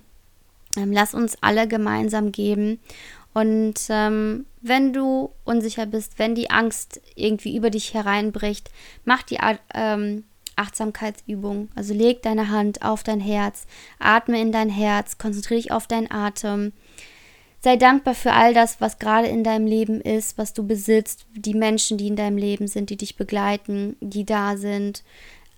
ähm, 0.78 0.92
lass 0.92 1.14
uns 1.14 1.38
alle 1.42 1.68
gemeinsam 1.68 2.32
geben. 2.32 2.80
Und 3.34 3.76
ähm, 3.90 4.46
wenn 4.62 4.94
du 4.94 5.32
unsicher 5.44 5.86
bist, 5.86 6.20
wenn 6.20 6.36
die 6.36 6.50
Angst 6.50 7.02
irgendwie 7.16 7.56
über 7.56 7.70
dich 7.70 7.94
hereinbricht, 7.94 8.70
mach 9.06 9.24
die 9.24 9.40
ähm, 9.74 10.24
Achtsamkeitsübung. 10.56 11.70
Also 11.76 11.94
leg 11.94 12.22
deine 12.22 12.50
Hand 12.50 12.84
auf 12.84 13.04
dein 13.04 13.20
Herz, 13.20 13.66
atme 14.00 14.40
in 14.40 14.52
dein 14.52 14.70
Herz, 14.70 15.18
konzentriere 15.18 15.62
dich 15.62 15.72
auf 15.72 15.88
deinen 15.88 16.12
Atem. 16.12 16.74
Sei 17.64 17.78
dankbar 17.78 18.16
für 18.16 18.34
all 18.34 18.56
das, 18.56 18.82
was 18.82 18.98
gerade 18.98 19.28
in 19.28 19.44
deinem 19.44 19.68
Leben 19.68 20.02
ist, 20.02 20.40
was 20.40 20.54
du 20.54 20.66
besitzt, 20.66 21.28
die 21.36 21.54
Menschen, 21.54 22.00
die 22.00 22.08
in 22.08 22.16
deinem 22.16 22.38
Leben 22.38 22.68
sind, 22.68 22.90
die 22.90 22.98
dich 22.98 23.18
begleiten, 23.18 23.96
die 24.02 24.26
da 24.26 24.58
sind. 24.58 25.04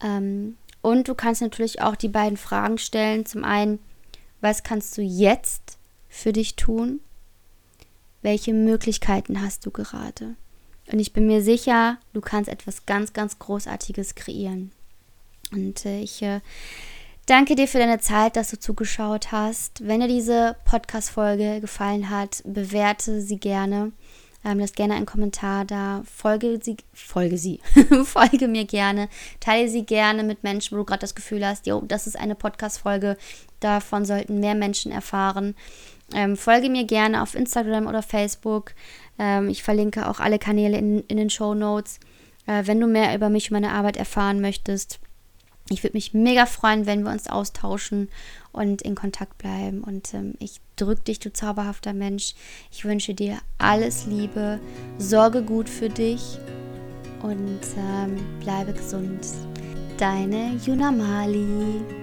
Ähm, 0.03 0.57
und 0.81 1.07
du 1.07 1.15
kannst 1.15 1.41
natürlich 1.41 1.81
auch 1.81 1.95
die 1.95 2.09
beiden 2.09 2.37
Fragen 2.37 2.77
stellen. 2.77 3.25
Zum 3.25 3.45
einen, 3.45 3.79
was 4.41 4.63
kannst 4.63 4.97
du 4.97 5.01
jetzt 5.01 5.77
für 6.09 6.33
dich 6.33 6.57
tun? 6.57 6.99
Welche 8.21 8.53
Möglichkeiten 8.53 9.41
hast 9.41 9.65
du 9.65 9.71
gerade? 9.71 10.35
Und 10.91 10.99
ich 10.99 11.13
bin 11.13 11.25
mir 11.25 11.41
sicher, 11.41 11.97
du 12.11 12.19
kannst 12.19 12.49
etwas 12.49 12.85
ganz, 12.85 13.13
ganz 13.13 13.39
Großartiges 13.39 14.15
kreieren. 14.15 14.73
Und 15.53 15.85
äh, 15.85 16.01
ich 16.01 16.21
äh, 16.21 16.41
danke 17.25 17.55
dir 17.55 17.67
für 17.67 17.77
deine 17.77 17.99
Zeit, 17.99 18.35
dass 18.35 18.49
du 18.49 18.59
zugeschaut 18.59 19.31
hast. 19.31 19.87
Wenn 19.87 20.01
dir 20.01 20.07
diese 20.07 20.55
Podcast-Folge 20.65 21.61
gefallen 21.61 22.09
hat, 22.09 22.41
bewerte 22.45 23.21
sie 23.21 23.39
gerne. 23.39 23.91
Ähm, 24.45 24.59
lass 24.59 24.73
gerne 24.73 24.95
einen 24.95 25.05
Kommentar 25.05 25.63
da. 25.63 26.03
Folge 26.05 26.59
sie, 26.61 26.77
folge 26.93 27.37
sie, 27.37 27.61
folge 28.03 28.47
mir 28.47 28.65
gerne. 28.65 29.07
Teile 29.39 29.69
sie 29.69 29.85
gerne 29.85 30.23
mit 30.23 30.43
Menschen, 30.43 30.75
wo 30.75 30.81
du 30.81 30.85
gerade 30.85 30.99
das 30.99 31.15
Gefühl 31.15 31.45
hast, 31.45 31.65
jo, 31.65 31.81
das 31.87 32.07
ist 32.07 32.19
eine 32.19 32.35
Podcast-Folge. 32.35 33.17
Davon 33.61 34.03
sollten 34.03 34.39
mehr 34.39 34.55
Menschen 34.55 34.91
erfahren. 34.91 35.55
Ähm, 36.13 36.35
folge 36.35 36.69
mir 36.69 36.83
gerne 36.83 37.21
auf 37.23 37.35
Instagram 37.35 37.87
oder 37.87 38.03
Facebook. 38.03 38.73
Ähm, 39.17 39.47
ich 39.47 39.63
verlinke 39.63 40.09
auch 40.09 40.19
alle 40.19 40.39
Kanäle 40.39 40.77
in, 40.77 40.99
in 41.01 41.17
den 41.17 41.29
Show 41.29 41.53
Notes. 41.53 41.99
Äh, 42.45 42.63
wenn 42.65 42.81
du 42.81 42.87
mehr 42.87 43.15
über 43.15 43.29
mich 43.29 43.49
und 43.49 43.61
meine 43.61 43.71
Arbeit 43.71 43.95
erfahren 43.95 44.41
möchtest, 44.41 44.99
Ich 45.69 45.83
würde 45.83 45.95
mich 45.95 46.13
mega 46.13 46.45
freuen, 46.45 46.85
wenn 46.85 47.03
wir 47.03 47.11
uns 47.11 47.27
austauschen 47.27 48.09
und 48.51 48.81
in 48.81 48.95
Kontakt 48.95 49.37
bleiben. 49.37 49.83
Und 49.83 50.13
ähm, 50.13 50.35
ich 50.39 50.59
drücke 50.75 51.03
dich, 51.03 51.19
du 51.19 51.31
zauberhafter 51.31 51.93
Mensch. 51.93 52.35
Ich 52.71 52.83
wünsche 52.83 53.13
dir 53.13 53.37
alles 53.57 54.05
Liebe, 54.05 54.59
sorge 54.97 55.41
gut 55.41 55.69
für 55.69 55.89
dich 55.89 56.37
und 57.21 57.61
ähm, 57.77 58.17
bleibe 58.41 58.73
gesund. 58.73 59.25
Deine 59.97 60.57
Junamali. 60.65 62.02